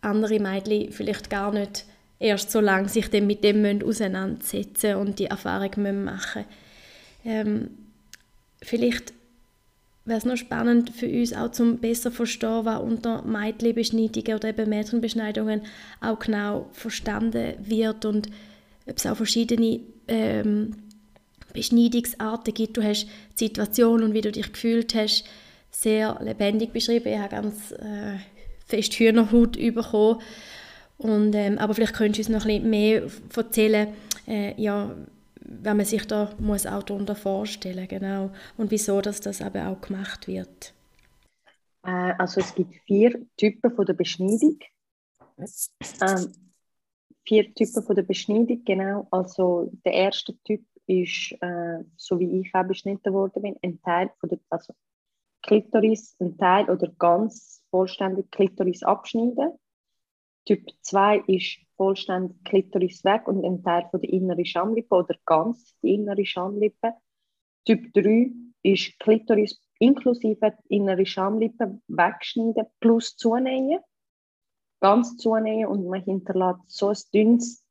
[0.00, 1.84] andere Mädchen vielleicht gar nicht
[2.18, 6.44] erst so lange sich dann mit dem auseinandersetzen und die Erfahrung machen müssen.
[7.24, 7.70] Ähm,
[8.62, 9.12] vielleicht
[10.06, 15.62] wäre noch spannend für uns auch zum besser verstehen, was unter Mädchenbeschneidungen oder eben Mädchenbeschneidungen
[16.00, 18.28] auch genau verstanden wird und
[18.88, 20.76] ob es auch verschiedene ähm,
[21.52, 22.76] Beschneidungsarten gibt.
[22.76, 25.24] Du hast die Situation und wie du dich gefühlt hast
[25.70, 27.08] sehr lebendig beschrieben.
[27.08, 28.18] Ich habe ganz äh,
[28.66, 30.20] fest Hühnerhaut bekommen.
[30.98, 33.02] Und, ähm, aber vielleicht könntest du uns noch ein bisschen mehr
[33.34, 33.88] erzählen,
[34.26, 34.94] äh, ja,
[35.48, 39.80] wenn man sich da muss auch darunter vorstellen genau und wieso dass das eben auch
[39.80, 40.74] gemacht wird.
[41.84, 44.58] Äh, also es gibt vier Typen von der Beschneidung.
[45.38, 46.32] Ähm,
[47.24, 49.06] vier Typen von der Beschneidung, genau.
[49.10, 54.10] Also der erste Typ ist, äh, so wie ich auch beschnitten worden bin, ein Teil
[54.18, 54.72] von der, also
[55.42, 59.52] Klitoris, ein Teil oder ganz vollständig Klitoris abschneiden.
[60.46, 65.76] Typ 2 ist vollständig Klitoris weg und ein Teil von der inneren Schamlippe oder ganz
[65.82, 66.94] die innere Schamlippe.
[67.64, 68.30] Typ 3
[68.62, 73.80] ist Klitoris inklusive innere Schamlippe wegschneiden plus zunähen.
[74.80, 77.64] Ganz zunähen und man hinterlässt so ein dünnes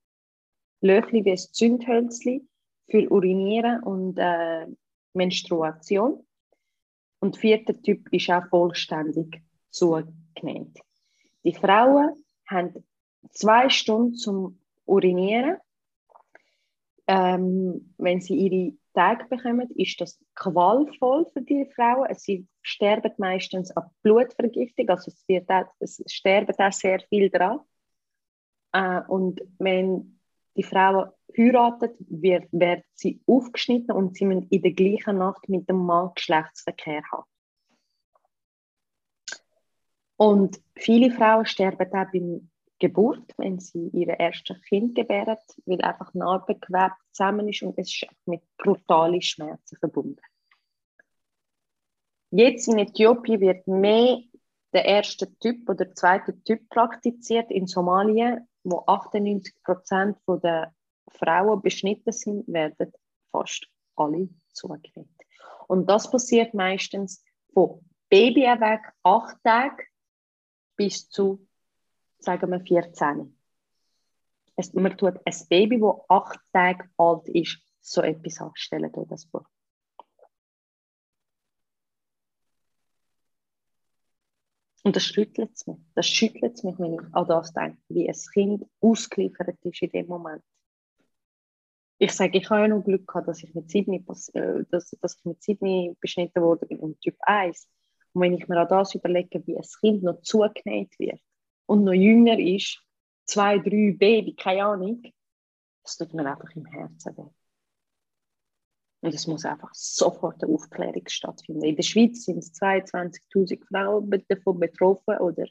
[0.82, 2.46] Löchli wie ein Zündhölzli
[2.90, 4.68] für Urinieren und äh,
[5.14, 6.26] Menstruation.
[7.20, 10.78] Und der vierte Typ ist auch vollständig zugenäht.
[11.44, 12.84] Die Frauen haben
[13.32, 15.58] zwei Stunden zum Urinieren.
[17.08, 22.08] Ähm, wenn sie ihre Tage bekommen, ist das qualvoll für die Frauen.
[22.16, 27.60] Sie sterben meistens an Blutvergiftung, also es, wird auch, es sterben auch sehr viel dran.
[28.72, 30.20] Äh, und wenn
[30.56, 35.70] die Frauen heiraten, wird, werden sie aufgeschnitten und sie müssen in der gleichen Nacht mit
[35.70, 37.26] dem Mann Geschlechtsverkehr haben.
[40.18, 42.50] Und viele Frauen sterben auch beim
[42.80, 48.08] Geburt, wenn sie ihr erstes Kind gebären, weil einfach Narbengewebe zusammen ist und es ist
[48.26, 50.22] mit brutalen Schmerzen verbunden.
[52.32, 54.20] Jetzt in Äthiopien wird mehr
[54.74, 60.74] der erste Typ oder der zweite Typ praktiziert in Somalia, wo 98 Prozent der
[61.08, 62.92] Frauen beschnitten sind, werden
[63.32, 65.08] fast alle zugenäht.
[65.68, 67.24] Und das passiert meistens
[67.54, 69.86] von Baby weg, acht Tage
[70.76, 71.48] bis zu
[72.20, 73.36] sagen wir 14.
[74.56, 79.46] Es, man tut ein Baby, das acht Tage alt ist, so etwas anstellen, das vor.
[84.84, 85.80] Und das schüttelt es mich.
[85.96, 89.90] Das schüttelt es mich, wenn ich an das denke, wie ein Kind ausgeliefert ist in
[89.90, 90.44] dem Moment.
[91.98, 95.18] Ich sage, ich habe ja noch Glück gehabt, dass ich mit Sydney, äh, dass, dass
[95.18, 97.68] ich mit Sydney beschnitten wurde und Typ 1.
[98.16, 101.20] Und wenn ich mir an das überlege, wie ein Kind noch zugenäht wird,
[101.66, 102.82] und noch jünger ist,
[103.26, 105.04] zwei, drei Baby, keine Ahnung,
[105.84, 107.30] das tut mir einfach im Herzen weh.
[109.02, 111.66] Und es muss einfach sofort eine Aufklärung stattfinden.
[111.66, 115.46] In der Schweiz sind es 22.000 Frauen davon betroffen oder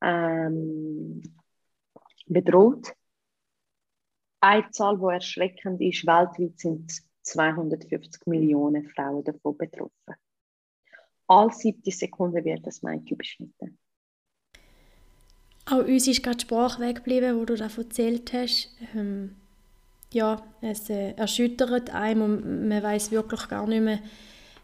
[0.00, 1.22] ähm,
[2.26, 2.94] bedroht.
[4.40, 10.14] Eine Zahl, die erschreckend ist, weltweit sind 250 Millionen Frauen davon betroffen.
[11.30, 13.78] Alle 70 Sekunden wird das Mädchen beschnitten.
[15.64, 18.76] Auch uns ist gerade die Sprache weggeblieben, wo du davon erzählt hast.
[18.96, 19.36] Ähm,
[20.12, 24.00] ja, es äh, erschüttert einem und man weiß wirklich gar nicht mehr,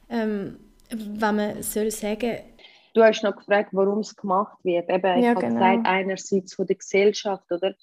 [0.08, 0.58] ähm,
[0.90, 2.40] was man soll sagen
[2.94, 4.88] Du hast noch gefragt, warum es gemacht wird.
[4.88, 5.60] Eben, ja, ich genau.
[5.60, 7.74] habe gesagt, einerseits von der Gesellschaft, oder?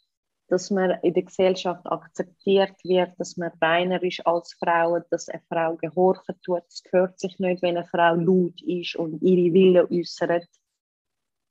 [0.48, 5.42] Dass man in der Gesellschaft akzeptiert wird, dass man reiner ist als Frau, dass eine
[5.50, 6.64] Frau gehorchen tut.
[6.68, 10.48] Es gehört sich nicht, wenn eine Frau laut ist und ihre Wille äußert.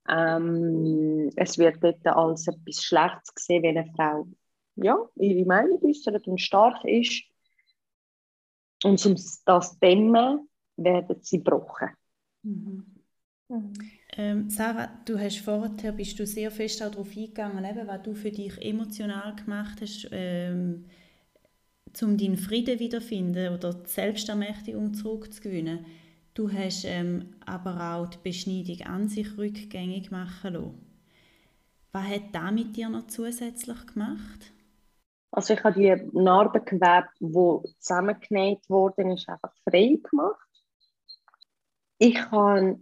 [0.09, 4.27] Ähm, es wird dort als etwas Schlechtes gesehen, wenn eine Frau
[4.77, 7.25] ja, ihre Meinung äußert und stark ist.
[8.85, 11.91] Und um das dämmen, werden sie gebrochen.
[12.43, 12.87] Mhm.
[13.49, 13.73] Mhm.
[14.15, 18.31] Ähm, Sarah, du hast vorher bist du sehr fest darauf eingegangen, eben, was du für
[18.31, 20.85] dich emotional gemacht hast, ähm,
[22.03, 25.87] um deinen Frieden wiederzufinden oder die Selbstermächtigung zurückzugewinnen.
[26.35, 30.87] Du hast ähm, aber auch die Beschneidung an sich rückgängig machen lassen.
[31.93, 34.53] Was hat das mit dir noch zusätzlich gemacht?
[35.31, 40.49] Also ich habe die Narbengewebe, die zusammengenäht worden ist, einfach frei gemacht.
[41.99, 42.81] Ich habe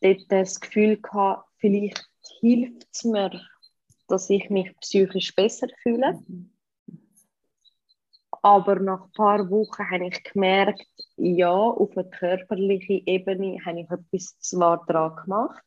[0.00, 2.08] dort das Gefühl gehabt, vielleicht
[2.40, 3.30] hilft es mir,
[4.08, 6.22] dass ich mich psychisch besser fühle.
[8.42, 10.86] Aber nach ein paar Wochen habe ich gemerkt,
[11.16, 15.62] ja, auf einer körperlichen Ebene habe ich etwas zwar daran gemacht,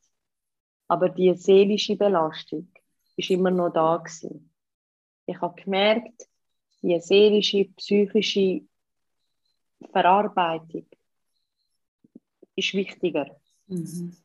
[0.87, 2.71] aber die seelische Belastung
[3.15, 4.51] ist immer noch da gewesen.
[5.27, 6.27] Ich habe gemerkt,
[6.81, 8.61] die seelische, psychische
[9.91, 10.87] Verarbeitung
[12.55, 13.39] ist wichtiger.
[13.73, 14.15] Mhm.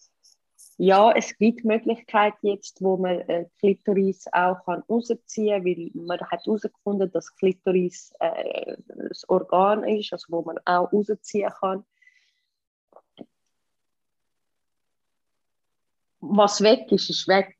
[0.80, 6.20] Ja, es gibt Möglichkeiten jetzt, wo man äh, Klitoris auch kann rausziehen kann, weil man
[6.20, 11.84] hat herausgefunden, dass Klitoris äh, das Organ ist, also wo man auch rausziehen kann.
[16.20, 17.57] Was weg ist, ist weg.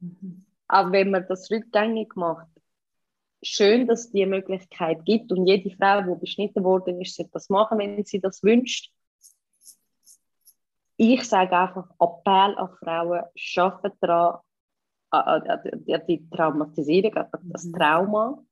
[0.00, 0.46] Mhm.
[0.66, 2.48] Aber wenn man das rückgängig macht,
[3.42, 7.50] schön, dass es diese Möglichkeit gibt und jede Frau, die beschnitten worden ist, sollte das
[7.50, 8.90] machen, wenn sie das wünscht
[10.96, 13.24] ich sage einfach, Appell an Frauen,
[13.56, 14.40] arbeitet daran,
[15.10, 17.72] an die Traumatisierung, an das mhm.
[17.72, 18.44] Trauma.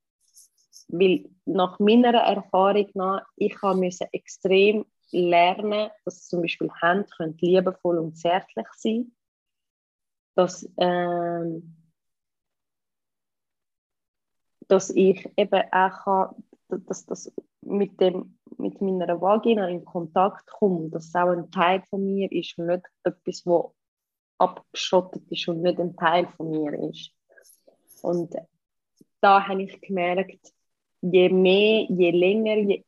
[0.88, 7.98] Weil nach meiner Erfahrung nach, ich musste extrem lernen, dass zum Beispiel Hände können liebevoll
[7.98, 9.12] und zärtlich sein
[10.34, 11.76] dass, ähm,
[14.68, 17.32] dass ich eben auch kann, dass das
[17.62, 22.30] mit dem mit meiner Vagina in Kontakt komme, dass es auch ein Teil von mir
[22.30, 23.62] ist und nicht etwas, das
[24.38, 27.12] abgeschottet ist und nicht ein Teil von mir ist.
[28.02, 28.34] Und
[29.20, 30.52] da habe ich gemerkt,
[31.00, 32.84] je mehr, je länger, je,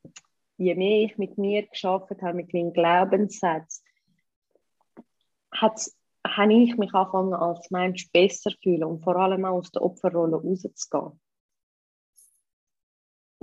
[0.57, 3.83] je mehr ich mit mir geschafft habe, mit meinem Glaubenssatz,
[5.53, 10.37] habe ich mich angefangen als Mensch besser fühlen und vor allem auch aus der Opferrolle
[10.37, 11.20] rauszugehen.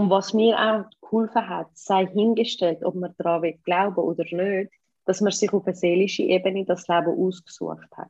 [0.02, 4.74] Und was mir auch geholfen hat, sei hingestellt, ob man daran glauben oder nicht,
[5.06, 8.10] dass man sich auf einer seelischen Ebene das Leben ausgesucht hat.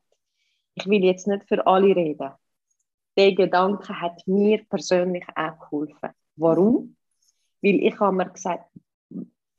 [0.75, 2.31] Ich will jetzt nicht für alle reden.
[3.17, 6.11] Der Gedanke hat mir persönlich auch geholfen.
[6.37, 6.95] Warum?
[7.61, 8.71] Weil ich habe mir gesagt,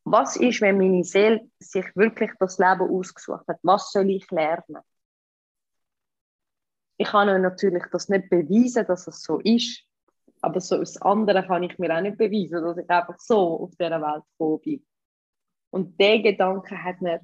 [0.04, 3.58] was ist, wenn meine Seele sich wirklich das Leben ausgesucht hat?
[3.62, 4.80] Was soll ich lernen?
[6.96, 9.84] Ich kann natürlich das nicht beweisen, dass es so ist.
[10.42, 13.70] Aber so das andere kann ich mir auch nicht beweisen, dass ich einfach so auf
[13.76, 14.86] dieser Welt gekommen bin.
[15.70, 17.20] Und der Gedanke hat mir,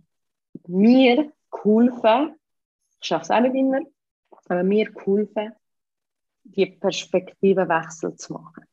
[0.66, 2.36] mir geholfen,
[3.00, 3.80] ich schaffe es auch nicht immer,
[4.48, 5.52] aber mir geholfen,
[6.44, 8.64] die Perspektivenwechsel zu machen.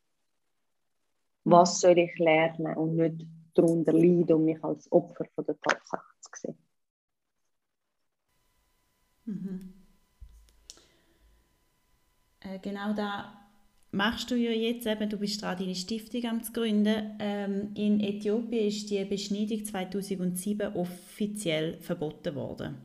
[1.44, 6.06] Was soll ich lernen und nicht darunter leiden und mich als Opfer von der Tatsache
[6.20, 6.58] zu sehen.
[9.26, 9.74] Mhm.
[12.42, 13.45] Äh, genau da
[13.96, 17.16] machst du ja jetzt eben, du bist dran, deine Stiftung am gründen.
[17.20, 22.76] Ähm, in Äthiopien ist die Beschneidung 2007 offiziell verboten worden.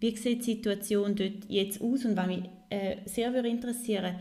[0.00, 4.16] Wie sieht die Situation dort jetzt aus und was mich äh, sehr würde interessieren,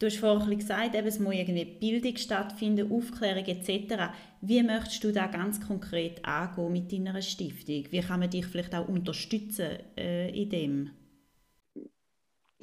[0.00, 4.12] du hast vorhin gesagt, eben, es muss irgendwie Bildung stattfinden, Aufklärung etc.
[4.40, 7.84] Wie möchtest du da ganz konkret angehen mit deiner Stiftung?
[7.90, 10.90] Wie kann man dich vielleicht auch unterstützen äh, in dem?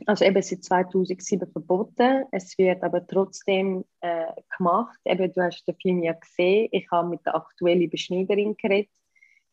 [0.06, 2.26] Also eben seit 2007 verboten.
[2.32, 4.28] Es wird aber trotzdem äh,
[4.58, 5.00] gemacht.
[5.06, 6.70] Eben, du hast den Film ja gesehen.
[6.72, 8.92] Ich habe mit der aktuellen Beschneiderin geredet.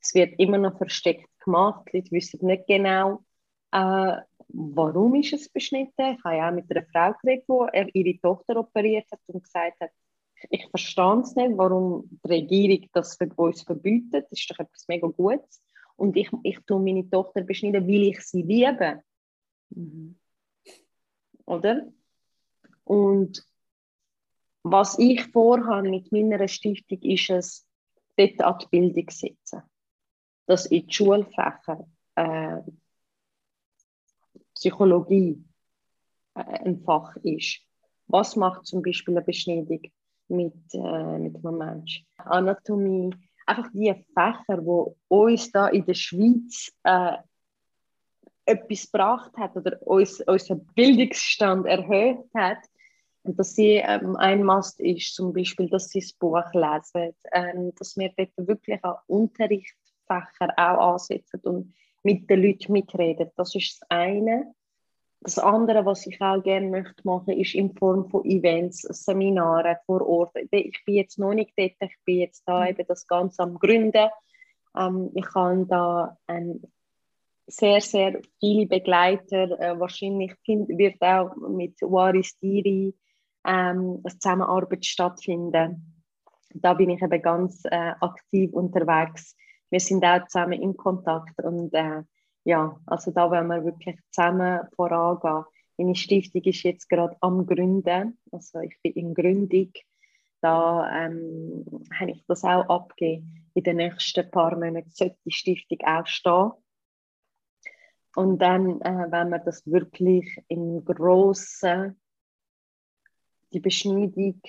[0.00, 1.88] Es wird immer noch versteckt gemacht.
[1.92, 3.24] Die Leute wissen nicht genau,
[3.72, 4.16] äh,
[4.48, 6.16] warum ist es beschnitten.
[6.16, 9.80] Ich habe ja auch mit einer Frau geredet, die ihre Tochter operiert hat und gesagt
[9.80, 9.90] hat,
[10.50, 14.26] ich verstehe es nicht, warum die Regierung das für uns verbietet.
[14.30, 15.62] Das ist doch etwas mega Gutes.
[15.96, 19.02] Und ich, ich tue meine Tochter beschneiden, weil ich sie liebe.
[19.70, 20.16] Mhm
[21.46, 21.86] oder?
[22.84, 23.44] Und
[24.62, 27.66] was ich vorhabe mit meiner Stiftung, ist es,
[28.16, 29.62] dort an die Bildung zu setzen.
[30.46, 32.60] Dass in die Schulfächer äh,
[34.54, 35.44] Psychologie
[36.34, 37.60] äh, ein Fach ist.
[38.06, 39.82] Was macht zum Beispiel eine Beschneidung
[40.28, 42.06] mit, äh, mit einem Menschen?
[42.16, 43.14] Anatomie,
[43.46, 47.16] einfach die Fächer, die uns da in der Schweiz äh,
[48.46, 52.58] etwas gebracht hat oder uns, unseren Bildungsstand erhöht hat.
[53.22, 57.72] Und dass sie ähm, ein Mast ist, zum Beispiel, dass sie das Buch lesen, ähm,
[57.76, 61.74] dass wir dort wirklich an Unterrichtsfächer auch ansetzen und
[62.04, 63.30] mit den Leuten mitreden.
[63.36, 64.54] Das ist das eine.
[65.20, 70.06] Das andere, was ich auch gerne möchte machen, ist in Form von Events, Seminaren vor
[70.06, 70.36] Ort.
[70.52, 72.66] Ich bin jetzt noch nicht dort, ich bin jetzt da mhm.
[72.68, 74.08] eben das Ganze am Gründen.
[74.78, 76.62] Ähm, ich habe da ein
[77.46, 79.58] sehr, sehr viele Begleiter.
[79.60, 82.94] Äh, wahrscheinlich find, wird auch mit Waris Diri
[83.46, 86.04] ähm, eine Zusammenarbeit stattfinden.
[86.54, 89.36] Da bin ich eben ganz äh, aktiv unterwegs.
[89.70, 92.02] Wir sind auch zusammen in Kontakt und äh,
[92.44, 95.44] ja, also da wollen wir wirklich zusammen vorangehen.
[95.76, 99.72] Meine Stiftung ist jetzt gerade am Gründen, also ich bin in Gründung
[100.40, 101.64] da ähm,
[101.98, 103.50] habe ich das auch abgegeben.
[103.54, 106.52] In den nächsten paar Monaten sollte die Stiftung auch stehen.
[108.16, 111.94] Und dann, äh, wenn wir das wirklich im Großen,
[113.52, 114.40] die Beschneidung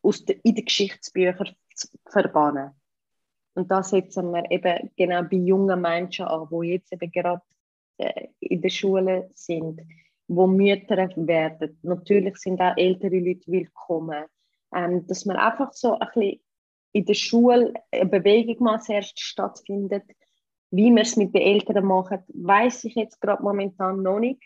[0.00, 1.56] aus de, in den Geschichtsbüchern
[2.06, 2.70] verbannen.
[3.54, 7.42] Und da setzen wir eben genau bei jungen Menschen an, die jetzt eben gerade
[7.98, 9.80] äh, in der Schule sind,
[10.28, 11.80] wo Mütter werden.
[11.82, 14.24] Natürlich sind auch ältere Leute willkommen.
[14.72, 16.40] Ähm, dass man einfach so ein bisschen
[16.92, 20.04] in der Schule eine Bewegung mal zuerst stattfindet.
[20.74, 24.42] Wie wir es mit den Eltern machen, weiß ich jetzt gerade momentan noch nicht.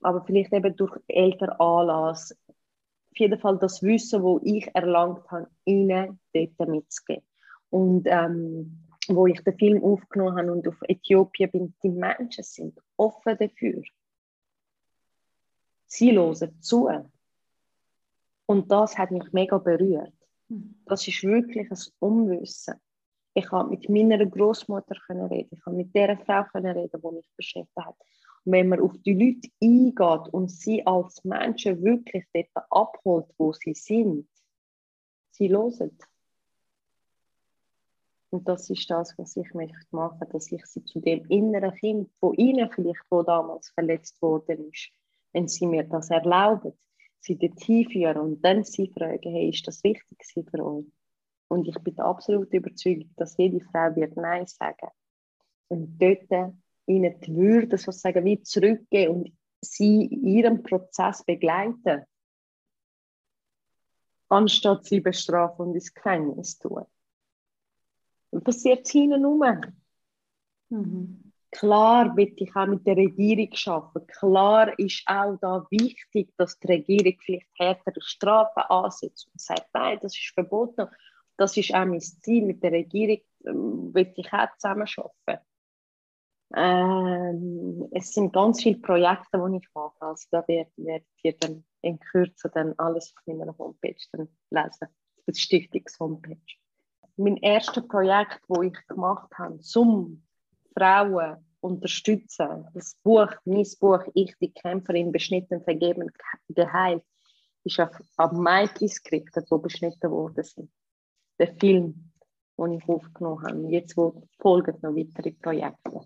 [0.00, 2.36] Aber vielleicht eben durch Elternanlass.
[2.48, 7.22] Auf jeden Fall das Wissen, das ich erlangt habe, ihnen dort mitzugeben.
[7.70, 12.80] Und ähm, wo ich den Film aufgenommen habe und auf Äthiopien bin, die Menschen sind
[12.96, 13.82] offen dafür.
[15.86, 16.90] Sie hören zu.
[18.46, 20.12] Und das hat mich mega berührt.
[20.48, 20.74] Hm.
[20.86, 22.80] Das ist wirklich ein Unwissen.
[23.34, 27.76] Ich habe mit meiner Großmutter reden, ich habe mit der Frau reden, die mich beschäftigt
[27.76, 27.96] hat.
[28.44, 33.52] Und wenn man auf die Leute eingeht und sie als Menschen wirklich dort abholt, wo
[33.52, 34.28] sie sind,
[35.30, 35.98] sie hören.
[38.30, 42.10] Und das ist das, was ich möchte machen, dass ich sie zu dem inneren Kind,
[42.20, 44.90] wo ihnen vielleicht wo damals verletzt worden ist,
[45.32, 46.72] wenn sie mir das erlauben,
[47.20, 50.84] sie dorthin führen und dann sie fragen, hey, ist das wichtig für euch?
[51.54, 54.88] Und ich bin absolut überzeugt, dass jede Frau wird Nein sagen.
[55.68, 56.52] Und dort
[56.86, 62.02] ihnen die Würde sozusagen wie zurückgeben und sie in ihrem Prozess begleiten,
[64.28, 66.86] anstatt sie bestrafen und ins Gefängnis tun.
[68.30, 69.44] Und passiert es hinten rum.
[70.70, 71.32] Mhm.
[71.52, 74.08] Klar will ich auch mit der Regierung arbeiten.
[74.08, 80.00] Klar ist auch da wichtig, dass die Regierung vielleicht härtere Strafen ansetzt und sagt, nein,
[80.02, 80.88] das ist verboten.
[81.36, 82.44] Das ist auch mein Ziel.
[82.44, 85.44] Mit der Regierung ähm, will ich auch zusammen arbeiten.
[86.56, 89.96] Ähm, es sind ganz viele Projekte, die ich mache.
[90.00, 94.88] Also da werdet, werdet ihr dann in Kürze dann alles auf meiner Homepage dann lesen.
[95.26, 96.36] Das Stiftungs-Homepage.
[97.16, 100.22] Mein erstes Projekt, das ich gemacht habe, zum
[100.76, 102.68] Frauen unterstützen.
[102.74, 106.10] Das Buch, mein Buch, Ich, die Kämpferin, beschnitten, vergeben,
[106.48, 107.04] geheilt,
[107.64, 110.70] ist auf, auf Maikis gerichtet, wo beschnitten worden sind.
[111.38, 112.10] Der Film,
[112.58, 113.66] den ich aufgenommen habe.
[113.68, 113.94] Jetzt
[114.38, 116.00] folgen noch weitere Projekte.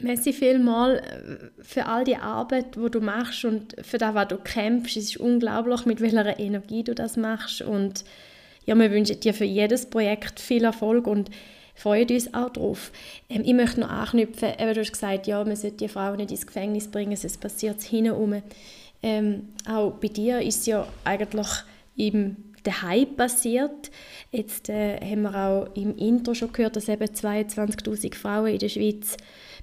[0.00, 4.36] Merci vielmals äh, für all die Arbeit, die du machst und für das, was du
[4.36, 4.96] kämpfst.
[4.96, 7.62] Es ist unglaublich, mit welcher Energie du das machst.
[7.62, 8.04] Und
[8.64, 11.30] ja, wir wünschen dir für jedes Projekt viel Erfolg und
[11.74, 12.92] freuen uns auch darauf.
[13.28, 16.30] Ähm, ich möchte noch anknüpfen, eben, du hast gesagt, ja, man sollte die Frauen nicht
[16.30, 18.42] ins Gefängnis bringen, es passiert hinten
[19.02, 21.48] ähm, Auch bei dir ist ja eigentlich
[21.96, 23.90] im daheim passiert.
[24.30, 28.68] Jetzt äh, haben wir auch im Intro schon gehört, dass eben 22'000 Frauen in der
[28.68, 29.16] Schweiz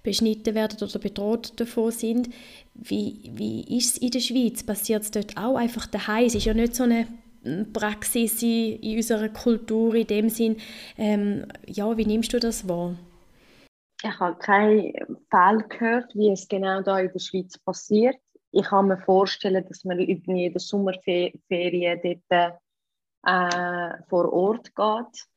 [0.04, 2.30] beschnitten werden oder bedroht davon sind.
[2.74, 4.64] Wie, wie ist es in der Schweiz?
[4.64, 6.26] Passiert es dort auch einfach daheim?
[6.26, 7.08] Es ist ja nicht so eine
[7.74, 10.58] Praxis in, in unserer Kultur in dem Sinn.
[10.98, 12.96] Ähm, ja, wie nimmst du das wahr?
[14.04, 14.94] Ich habe keinen
[15.32, 18.18] Fall gehört, wie es genau da in der Schweiz passiert.
[18.52, 22.00] Ich kann mir vorstellen, dass man in der Sommerferien
[22.30, 22.60] dort
[23.26, 25.28] äh, vor Ort geht.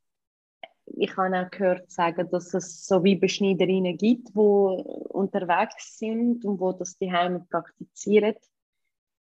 [0.86, 6.60] Ich habe auch gehört sagen, dass es so wie Beschneiderinnen gibt, die unterwegs sind und
[6.60, 8.34] wo das die Heime praktizieren.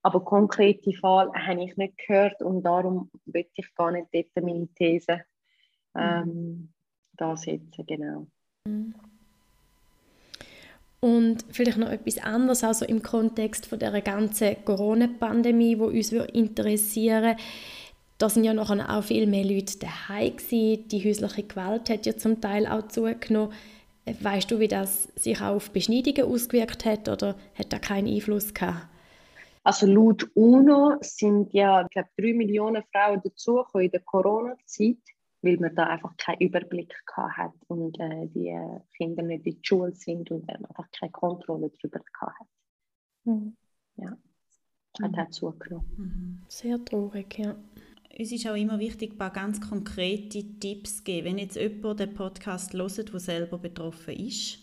[0.02, 4.68] Aber konkrete Fall habe ich nicht gehört und darum möchte ich gar nicht dort meine
[4.68, 5.22] These
[5.94, 6.68] ähm, mhm.
[7.16, 7.84] da setzen.
[7.86, 8.26] Genau.
[11.00, 17.36] Und vielleicht noch etwas anderes, also im Kontext von der ganzen Corona-Pandemie, wo uns interessieren
[18.20, 20.86] da sind ja noch auch viel mehr Leute daheim gewesen.
[20.88, 23.52] Die häusliche Gewalt hat ja zum Teil auch zugenommen.
[24.04, 28.52] Weißt du, wie das sich auch auf Beschneidungen ausgewirkt hat oder hat da keinen Einfluss
[28.52, 28.86] gehabt?
[29.64, 34.98] Also laut UNO sind ja, ich glaube, drei Millionen Frauen dazugekommen in der Corona-Zeit,
[35.42, 39.54] weil man da einfach keinen Überblick gehabt hat und äh, die äh, Kinder nicht in
[39.54, 42.46] die Schule sind und man einfach keine Kontrolle darüber gehabt hat.
[43.24, 43.56] Mhm.
[43.96, 44.16] Ja,
[45.02, 45.18] hat mhm.
[45.18, 45.90] auch zugenommen.
[45.96, 46.42] Mhm.
[46.48, 47.54] Sehr traurig, ja.
[48.16, 51.26] Es ist auch immer wichtig, ein paar ganz konkrete Tipps zu geben.
[51.26, 54.58] Wenn jetzt jemand den Podcast hört, der selber betroffen ist,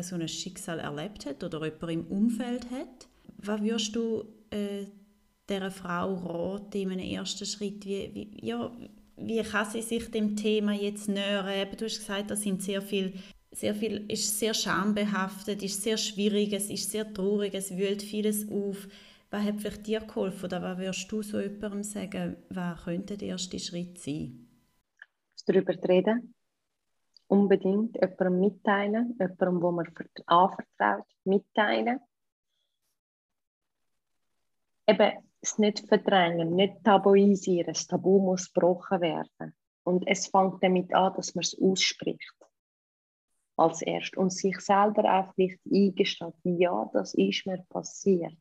[0.00, 3.08] so ein Schicksal erlebt hat oder jemand im Umfeld hat,
[3.38, 4.86] was würdest du äh,
[5.48, 7.84] dieser Frau raten in einem ersten Schritt?
[7.84, 8.72] Wie, wie, ja,
[9.16, 11.68] wie kann sie sich dem Thema jetzt nähern?
[11.76, 13.12] Du hast gesagt, das sind sehr viel,
[13.52, 18.50] sehr viel, ist sehr schambehaftet, ist sehr schwierig, es ist sehr traurig, es wühlt vieles
[18.50, 18.88] auf.
[19.30, 23.28] Was hat vielleicht dir geholfen oder was würdest du so jemandem sagen, was könnte der
[23.28, 24.48] erste Schritt sein?
[25.46, 26.34] Darüber reden,
[27.28, 29.86] unbedingt jemandem mitteilen, jemandem, wo man
[30.26, 32.00] anvertraut, mitteilen.
[34.88, 37.72] Eben es nicht verdrängen, nicht tabuisieren.
[37.72, 39.54] Das Tabu muss gebrochen werden.
[39.84, 42.34] Und es fängt damit an, dass man es ausspricht.
[43.56, 44.16] Als erst.
[44.16, 48.36] Und sich selber auch vielleicht eingesteht, ja, das ist mir passiert.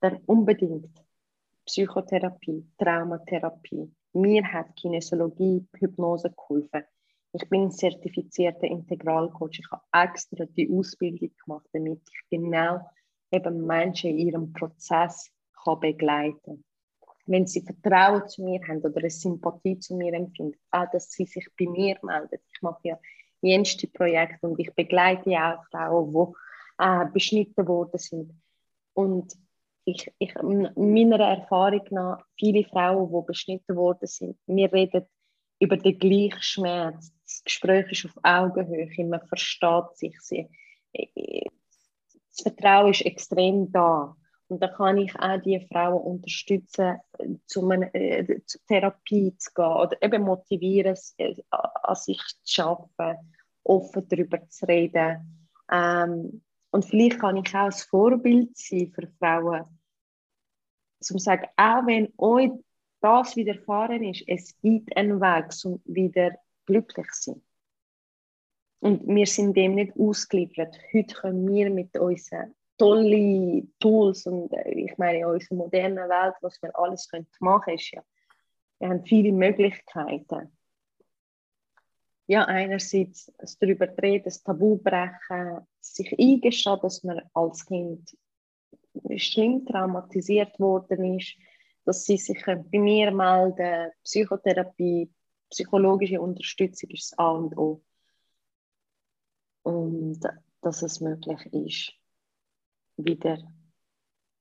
[0.00, 0.90] Dann unbedingt
[1.64, 3.90] Psychotherapie, Traumatherapie.
[4.12, 6.84] Mir hat Kinesiologie, Hypnose geholfen.
[7.32, 9.58] Ich bin zertifizierter Integralcoach.
[9.58, 12.80] Ich habe extra die Ausbildung gemacht, damit ich genau
[13.30, 15.30] eben Menschen in ihrem Prozess
[15.64, 16.64] kann begleiten kann.
[17.26, 21.26] Wenn sie Vertrauen zu mir haben oder eine Sympathie zu mir empfinden, auch, dass sie
[21.26, 22.38] sich bei mir melden.
[22.54, 22.98] Ich mache ja
[23.40, 26.12] jenste Projekte und ich begleite ja auch Frauen,
[26.78, 28.32] die äh, beschnitten worden sind.
[28.94, 29.36] Und
[29.86, 35.06] ich, ich, meiner Erfahrung nach, viele Frauen, die beschnitten worden sind, wir reden
[35.60, 37.12] über den gleichen Schmerz.
[37.24, 40.20] Das Gespräch ist auf Augenhöhe, man versteht sich.
[40.20, 40.48] Sie,
[40.92, 44.16] das Vertrauen ist extrem da.
[44.48, 46.98] Und da kann ich auch die Frauen unterstützen,
[47.46, 53.32] zu, einer, äh, zur Therapie zu gehen oder eben motivieren, äh, an sich zu arbeiten,
[53.62, 55.48] offen darüber zu reden.
[55.70, 59.64] Ähm, und vielleicht kann ich auch ein Vorbild sein für Frauen,
[61.10, 62.50] um zu sagen, auch wenn euch
[63.00, 67.42] das widerfahren ist, es gibt einen Weg, um wieder glücklich zu sein.
[68.80, 70.78] Und wir sind dem nicht ausgeliefert.
[70.92, 76.34] Heute können wir mit unseren tollen Tools und äh, ich meine, in unserer modernen Welt,
[76.42, 78.02] was wir alles können machen ist ja,
[78.78, 80.52] wir haben viele Möglichkeiten.
[82.26, 88.16] Ja, einerseits darüber reden, das Tabu brechen, sich eingestehen, dass man als Kind
[89.16, 91.36] schlimm traumatisiert worden ist,
[91.84, 95.10] dass sie sich bei mir melden, Psychotherapie,
[95.50, 97.82] psychologische Unterstützung ist das A und O
[99.62, 100.20] und
[100.62, 101.92] dass es möglich ist,
[102.96, 103.38] wieder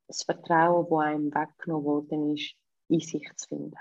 [0.08, 2.56] das Vertrauen, das einem weggenommen worden ist,
[2.88, 3.78] in sich zu finden.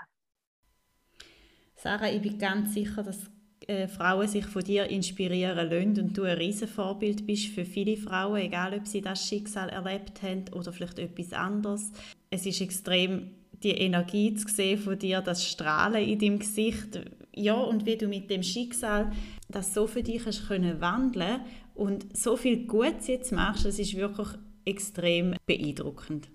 [1.75, 3.29] Sarah, ich bin ganz sicher, dass
[3.67, 7.97] äh, Frauen sich von dir inspirieren lassen und du ein riesen Vorbild bist für viele
[7.97, 11.91] Frauen, egal ob sie das Schicksal erlebt haben oder vielleicht etwas anderes.
[12.29, 13.31] Es ist extrem
[13.63, 17.01] die Energie zu sehen von dir, das Strahlen in deinem Gesicht,
[17.33, 19.11] ja und wie du mit dem Schicksal
[19.49, 21.41] das so für dich hast können wandeln
[21.73, 24.29] und so viel Gutes jetzt machst, das ist wirklich
[24.65, 26.27] extrem beeindruckend.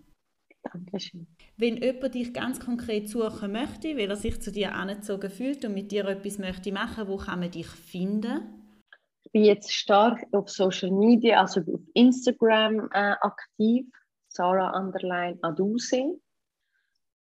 [0.63, 1.27] Dankeschön.
[1.57, 5.75] Wenn jemand dich ganz konkret suchen möchte, weil er sich zu dir angezogen fühlt und
[5.75, 8.61] mit dir etwas möchte machen, wo kann man dich finden?
[9.23, 13.87] Ich bin jetzt stark auf Social Media, also auf Instagram äh, aktiv,
[14.29, 16.19] Sarah Underline Aduse.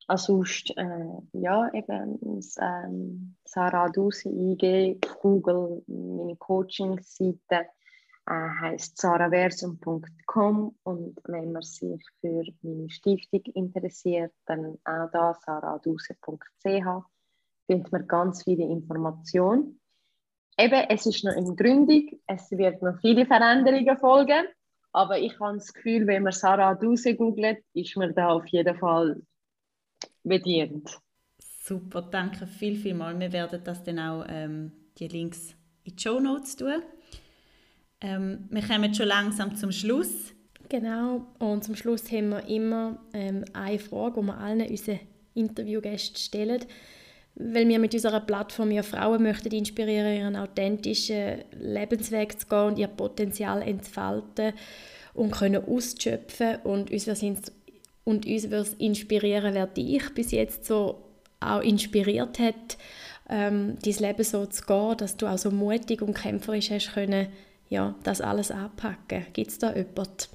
[0.07, 2.19] Also sonst, äh, ja, eben
[2.61, 7.69] ähm, Sarah Aduse eingeben, Google, meine Coaching-Seite
[8.29, 17.05] heißt saraversum.com und wenn man sich für meine Stiftung interessiert, dann auch da saraduse.ch
[17.67, 19.81] findet man ganz viele Informationen.
[20.59, 24.47] Eben, es ist noch in Gründung, es wird noch viele Veränderungen folgen,
[24.93, 28.77] aber ich habe das Gefühl, wenn man Sarah Duse googelt, ist man da auf jeden
[28.77, 29.23] Fall
[30.25, 30.99] bedient.
[31.39, 33.19] Super, danke viel, viel mal.
[33.21, 35.55] Wir werden das dann auch ähm, die Links
[35.85, 36.83] in die Show Notes tun.
[38.01, 40.35] Ähm, wir kommen schon langsam zum Schluss.
[40.69, 45.01] Genau, und zum Schluss haben wir immer ähm, eine Frage, die wir allen unseren
[45.35, 46.65] Interviewgästen stellen,
[47.37, 52.79] weil wir mit unserer Plattform ja Frauen möchten inspirieren, ihren authentischen Lebensweg zu gehen und
[52.79, 54.53] ihr Potenzial entfalten
[55.15, 57.53] und können ausschöpfen und uns wird
[58.05, 61.03] und uns wird inspirieren, wer dich bis jetzt so
[61.41, 62.77] auch inspiriert hat,
[63.29, 67.29] ähm, dein Leben so zu gehen, dass du auch so mutig und kämpferisch hast können,
[67.69, 69.27] ja, das alles anpacken?
[69.33, 70.29] Gibt es da jemanden?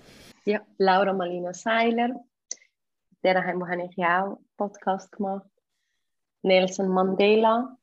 [0.45, 2.23] Ja, Laura Malina Seiler.
[3.23, 5.49] Der habe ich ja auch einen Podcast gemacht.
[6.41, 7.77] Nelson Mandela,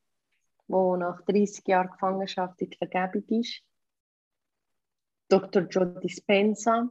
[0.68, 3.62] der nach 30 Jahren Gefangenschaft in die Vergebung ist.
[5.28, 5.62] Dr.
[5.62, 6.88] Joe Dispenza,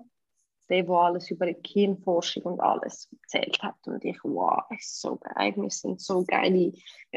[0.70, 3.76] der, der alles über die Hirnforschung und alles erzählt hat.
[3.86, 6.72] Und ich, wow, ist so geil, wir sind so geile,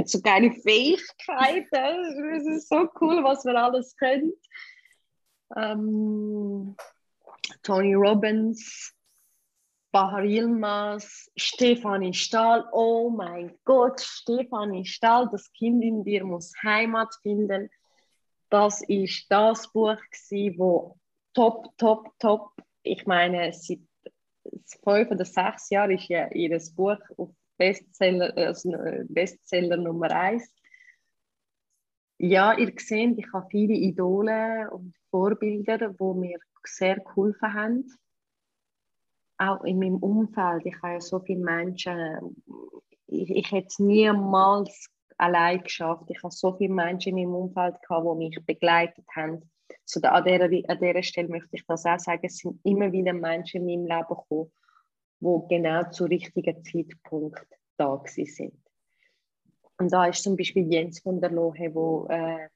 [0.05, 2.34] so geile Fähigkeiten.
[2.34, 4.34] Es ist so cool, was wir alles können
[5.57, 6.76] ähm,
[7.62, 8.94] Tony Robbins,
[9.92, 12.66] Bahar Yilmaz, Stefanie Stahl.
[12.72, 17.68] Oh mein Gott, Stefanie Stahl, das Kind in dir muss Heimat finden.
[18.48, 19.98] Das ist das Buch,
[20.57, 20.96] wo
[21.34, 22.53] top, top, top.
[22.82, 23.86] Ich meine, sie,
[24.82, 28.72] fünf oder sechs Jahren ist ja ihr Buch auf Bestseller, also
[29.09, 30.55] Bestseller Nummer eins.
[32.18, 37.84] Ja, ihr seht, ich habe viele Idole und Vorbilder, die mir sehr geholfen haben.
[39.38, 40.66] Auch in meinem Umfeld.
[40.66, 42.42] Ich habe ja so viele Menschen,
[43.06, 44.88] ich, ich hätte es niemals
[45.18, 46.06] allein geschafft.
[46.08, 49.50] Ich habe so viele Menschen in meinem Umfeld gehabt, die mich begleitet haben.
[49.84, 52.22] So, an, dieser, an dieser Stelle möchte ich das auch sagen.
[52.24, 54.52] Es sind immer wieder Menschen in meinem Leben gekommen,
[55.20, 57.46] die genau zu richtigen Zeitpunkt
[57.76, 58.54] da sind.
[59.78, 62.50] Und da ist zum Beispiel Jens von der Lohe, der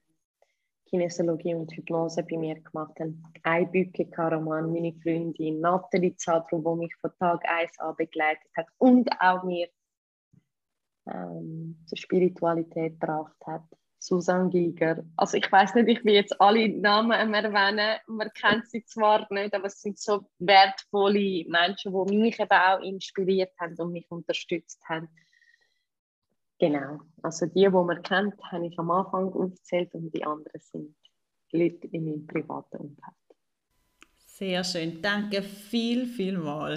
[0.89, 3.09] Kinesiologie und Hypnose bei mir gemacht hat.
[3.43, 9.09] Einbücke Karaman, meine Freundin, Nathalie Zadro, die mich von Tag 1 an begleitet hat und
[9.19, 9.67] auch mir
[11.07, 13.63] ähm, zur Spiritualität gebracht hat.
[13.99, 15.03] Susan Giger.
[15.17, 19.53] Also ich weiß nicht, ich will jetzt alle Namen erwähnen, man kennt sie zwar nicht,
[19.53, 24.81] aber es sind so wertvolle Menschen, die mich eben auch inspiriert haben und mich unterstützt
[24.87, 25.09] haben.
[26.59, 30.95] Genau, also die, die man kennt, habe ich am Anfang aufgezählt und die anderen sind
[31.51, 33.15] Leute in meinem privaten Umfeld.
[34.17, 36.75] Sehr schön, danke viel, viel mal.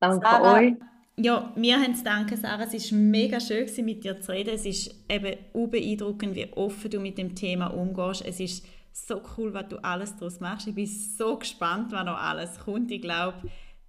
[0.00, 0.74] Danke Sarah, euch.
[1.16, 2.64] Ja, wir haben zu danken, Sarah.
[2.72, 4.54] Es war mega schön, mit dir zu reden.
[4.54, 5.36] Es ist eben
[5.70, 8.24] beeindruckend, wie offen du mit dem Thema umgehst.
[8.24, 10.68] Es ist so cool, was du alles daraus machst.
[10.68, 12.90] Ich bin so gespannt, was noch alles kommt.
[12.92, 13.42] Ich glaube,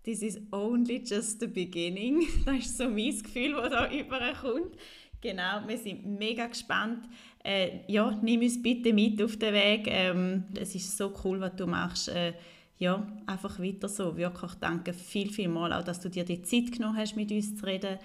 [0.04, 2.28] this is only just the beginning.
[2.46, 4.76] Das ist so mein Gefühl, das da überkommt.
[5.22, 7.10] Genau, wir sind mega gespannt.
[7.44, 9.88] Äh, ja, nimm uns bitte mit auf den Weg.
[9.88, 12.10] Ähm, es ist so cool, was du machst.
[12.10, 12.34] Äh,
[12.78, 14.16] ja, einfach weiter so.
[14.16, 17.56] Wirklich danke viel, viel mal auch, dass du dir die Zeit genommen hast, mit uns
[17.58, 18.00] zu reden,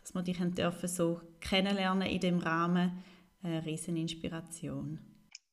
[0.00, 3.02] dass wir dich dürfen so kennenlernen in dem Rahmen.
[3.42, 4.98] Eine riesen Inspiration.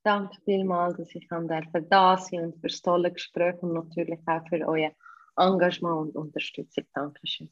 [0.04, 4.68] Danke vielmals, dass ich da sein und für das tolle Gespräch und natürlich auch für
[4.68, 4.92] euer
[5.36, 6.86] Engagement und Unterstützung.
[6.94, 7.50] Dankeschön.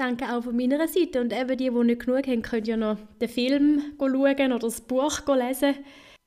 [0.00, 1.20] Danke auch von meiner Seite.
[1.20, 4.80] Und eben die, die nicht genug haben, können ja noch den Film schauen oder das
[4.80, 5.74] Buch lesen.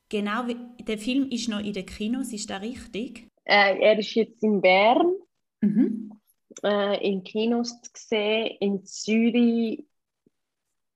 [0.10, 0.44] Genau,
[0.80, 3.28] der Film ist noch in den Kinos, ist das richtig?
[3.46, 5.16] Äh, er ist jetzt in Bern,
[5.62, 6.12] mhm.
[6.64, 9.84] äh, in Kinos zu sehen, in Zürich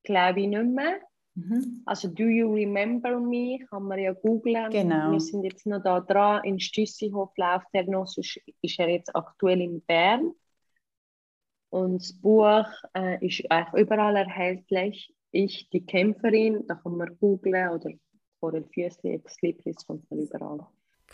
[0.04, 1.00] glaube ich nicht mehr.
[1.34, 1.82] Mhm.
[1.84, 4.70] Also Do You Remember Me kann man ja googlen.
[4.70, 5.14] Genau.
[5.14, 6.44] Wir sind jetzt noch da dran.
[6.44, 10.32] In Stüssihof läuft er noch, sonst ist er jetzt aktuell in Bern.
[11.70, 15.14] Und das Buch äh, ist eigentlich überall erhältlich.
[15.32, 17.92] Ich, die Kämpferin, da kann man googlen oder
[18.40, 20.66] vor den Füßen, Ex Libris kommt man überall.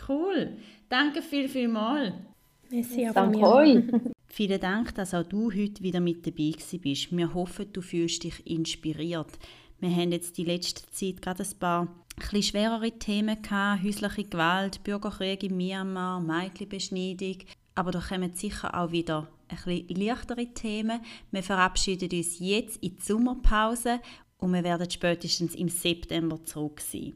[0.08, 0.56] Cool.
[0.88, 2.26] Danke viel, viel mal.
[2.70, 3.84] Merci Danke euch.
[4.26, 7.16] Vielen Dank, dass auch du heute wieder mit dabei bist.
[7.16, 9.38] Wir hoffen, du fühlst dich inspiriert.
[9.78, 11.88] Wir haben jetzt die letzte Zeit gerade ein paar
[12.32, 17.38] ein schwerere Themen gehabt, häusliche Gewalt, Bürgerkrieg in Myanmar, Mädchenbeschneidung.
[17.74, 21.00] Aber da kommen sicher auch wieder ein bisschen leichtere Themen.
[21.30, 24.00] Wir verabschieden uns jetzt in die Sommerpause
[24.38, 27.14] und wir werden spätestens im September zurück sein.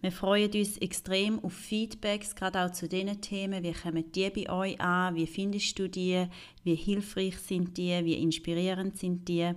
[0.00, 3.64] Wir freuen uns extrem auf Feedbacks, gerade auch zu diesen Themen.
[3.64, 5.14] Wie kommen die bei euch an?
[5.14, 6.26] Wie findest du die?
[6.64, 8.04] Wie hilfreich sind die?
[8.04, 9.52] Wie inspirierend sind die?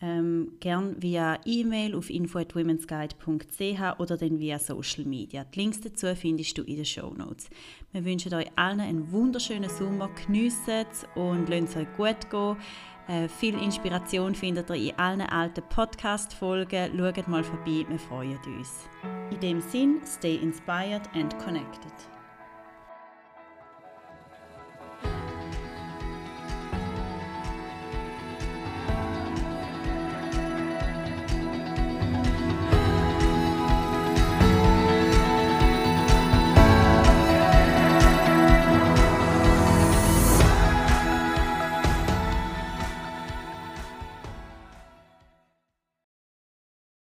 [0.00, 5.44] Ähm, gern via E-Mail auf info@womensguide.ch oder dann via Social Media.
[5.44, 7.50] Die Links dazu findest du in den Show Notes.
[7.90, 12.56] Wir wünschen euch allen einen wunderschönen Sommer, geniessen es und lasst es euch gut gehen.
[13.08, 16.96] Äh, viel Inspiration findet ihr in allen alten Podcast-Folgen.
[16.96, 18.88] Schaut mal vorbei, wir freuen uns.
[19.32, 22.17] In dem Sinn, stay inspired and connected.